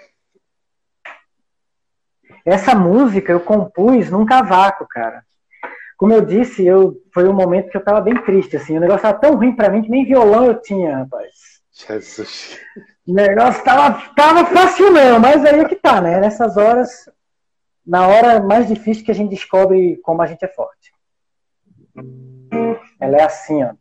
[2.44, 5.24] Essa música eu compus num cavaco, cara.
[5.96, 8.76] Como eu disse, eu foi um momento que eu tava bem triste, assim.
[8.76, 11.56] O negócio tava tão ruim para mim que nem violão eu tinha, rapaz.
[11.72, 12.60] Jesus.
[13.06, 16.20] O negócio tava, tava fácil não, mas aí é que tá, né?
[16.20, 17.08] Nessas horas,
[17.86, 20.92] na hora mais difícil que a gente descobre como a gente é forte.
[23.00, 23.72] Ela é assim, ó.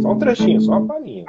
[0.00, 1.24] Só um trechinho, só uma palhinha.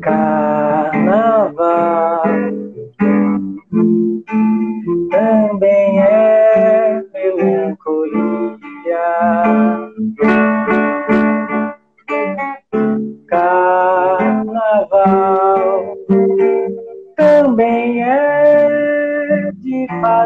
[0.00, 2.11] Carnaval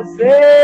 [0.06, 0.55] fazer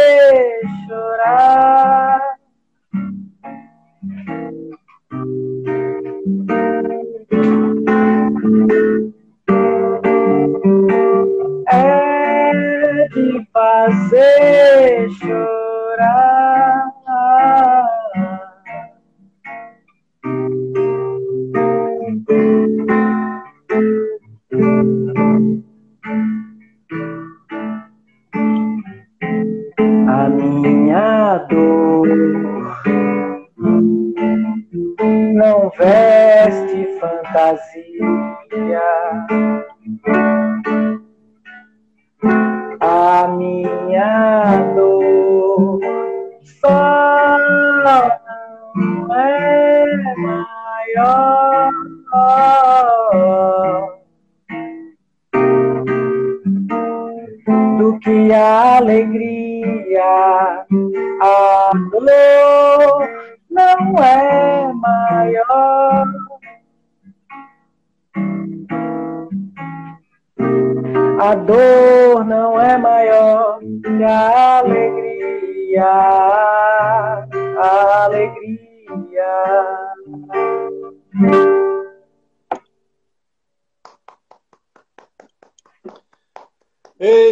[37.56, 38.91] fantasia.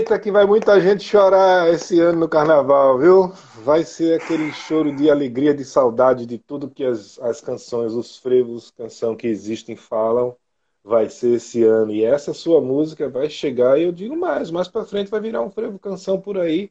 [0.01, 3.33] Eita, que vai muita gente chorar esse ano no carnaval, viu?
[3.63, 8.17] Vai ser aquele choro de alegria, de saudade de tudo que as, as canções, os
[8.17, 10.35] frevos, canção que existem falam,
[10.83, 11.93] vai ser esse ano.
[11.93, 15.43] E essa sua música vai chegar, e eu digo mais, mais pra frente vai virar
[15.43, 16.71] um frevo canção por aí,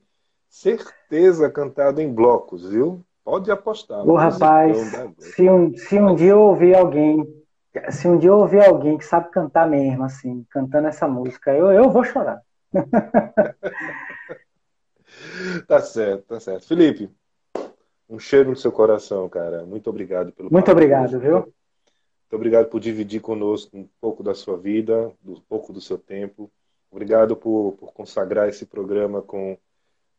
[0.49, 2.99] certeza cantado em blocos, viu?
[3.23, 4.03] Pode apostar.
[4.03, 4.75] Ô, rapaz,
[5.19, 7.23] se um, se um dia eu ouvir alguém,
[7.91, 11.71] se um dia eu ouvir alguém que sabe cantar mesmo, assim, cantando essa música, eu,
[11.71, 12.41] eu vou chorar.
[15.67, 16.67] tá certo, tá certo.
[16.67, 17.09] Felipe,
[18.09, 19.65] um cheiro no seu coração, cara.
[19.65, 21.39] Muito obrigado pelo Muito obrigado, viu?
[21.39, 26.51] Muito obrigado por dividir conosco um pouco da sua vida, um pouco do seu tempo.
[26.91, 29.57] Obrigado por, por consagrar esse programa com,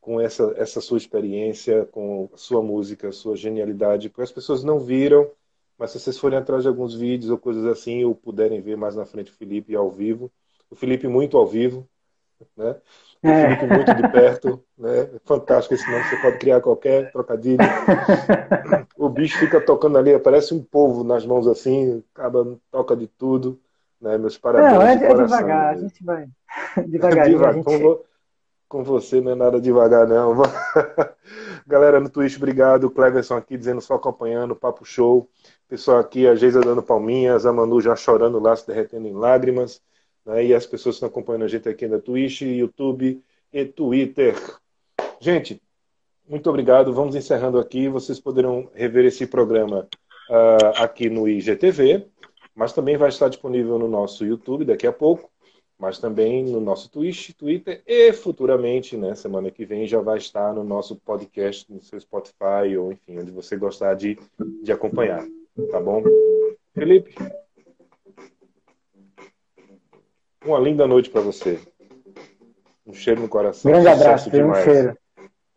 [0.00, 4.62] com essa, essa sua experiência, com a sua música, a sua genialidade, porque as pessoas
[4.62, 5.30] não viram,
[5.76, 8.94] mas se vocês forem atrás de alguns vídeos ou coisas assim, ou puderem ver mais
[8.94, 10.30] na frente o Felipe ao vivo,
[10.70, 11.88] o Felipe muito ao vivo,
[12.56, 12.76] né?
[13.22, 13.56] É.
[13.56, 15.10] Felipe muito de perto, né?
[15.24, 17.58] Fantástico esse nome, você pode criar qualquer trocadilho.
[18.96, 23.58] O bicho fica tocando ali, parece um povo nas mãos assim, acaba toca de tudo,
[24.00, 24.18] né?
[24.18, 25.38] Meus parabéns Não, é, de é coração.
[25.38, 25.88] devagar, a mesmo.
[25.88, 26.28] gente vai.
[26.86, 27.64] Devagarinho, a Devagar, gente...
[27.64, 28.02] com,
[28.68, 30.34] com você não é nada devagar, não.
[31.66, 32.90] Galera no Twitch, obrigado.
[32.90, 35.28] Cleverson aqui dizendo só acompanhando, papo show.
[35.68, 39.80] Pessoal aqui, a Geisa dando palminhas, a Manu já chorando lá, se derretendo em lágrimas.
[40.24, 40.46] Né?
[40.46, 43.22] E as pessoas que estão acompanhando a gente aqui na Twitch, YouTube
[43.52, 44.34] e Twitter.
[45.20, 45.60] Gente,
[46.28, 46.92] muito obrigado.
[46.92, 47.88] Vamos encerrando aqui.
[47.88, 49.88] Vocês poderão rever esse programa
[50.30, 52.06] ah, aqui no IGTV,
[52.54, 55.30] mas também vai estar disponível no nosso YouTube daqui a pouco
[55.80, 60.52] mas também no nosso Twitch, Twitter e futuramente, né, semana que vem, já vai estar
[60.52, 64.18] no nosso podcast, no seu Spotify ou enfim, onde você gostar de,
[64.62, 65.26] de acompanhar,
[65.70, 66.02] tá bom?
[66.74, 67.14] Felipe,
[70.44, 71.58] uma linda noite para você.
[72.86, 73.70] Um cheiro no coração.
[73.70, 74.96] Grande abraço, um cheiro.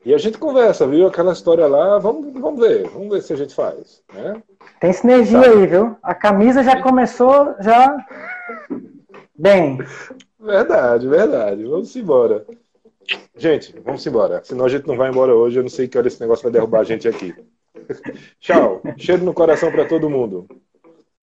[0.05, 1.07] E a gente conversa, viu?
[1.07, 4.41] Aquela história lá, vamos, vamos ver, vamos ver se a gente faz, né?
[4.79, 5.55] Tem sinergia Sabe.
[5.55, 5.95] aí, viu?
[6.03, 7.95] A camisa já começou, já.
[9.33, 9.79] Bem,
[10.43, 11.63] Verdade, verdade.
[11.63, 12.45] Vamos embora.
[13.37, 14.43] Gente, vamos embora.
[14.43, 15.57] Senão a gente não vai embora hoje.
[15.57, 17.33] Eu não sei que hora esse negócio vai derrubar a gente aqui.
[18.41, 18.81] Tchau.
[18.97, 20.45] Cheiro no coração para todo mundo.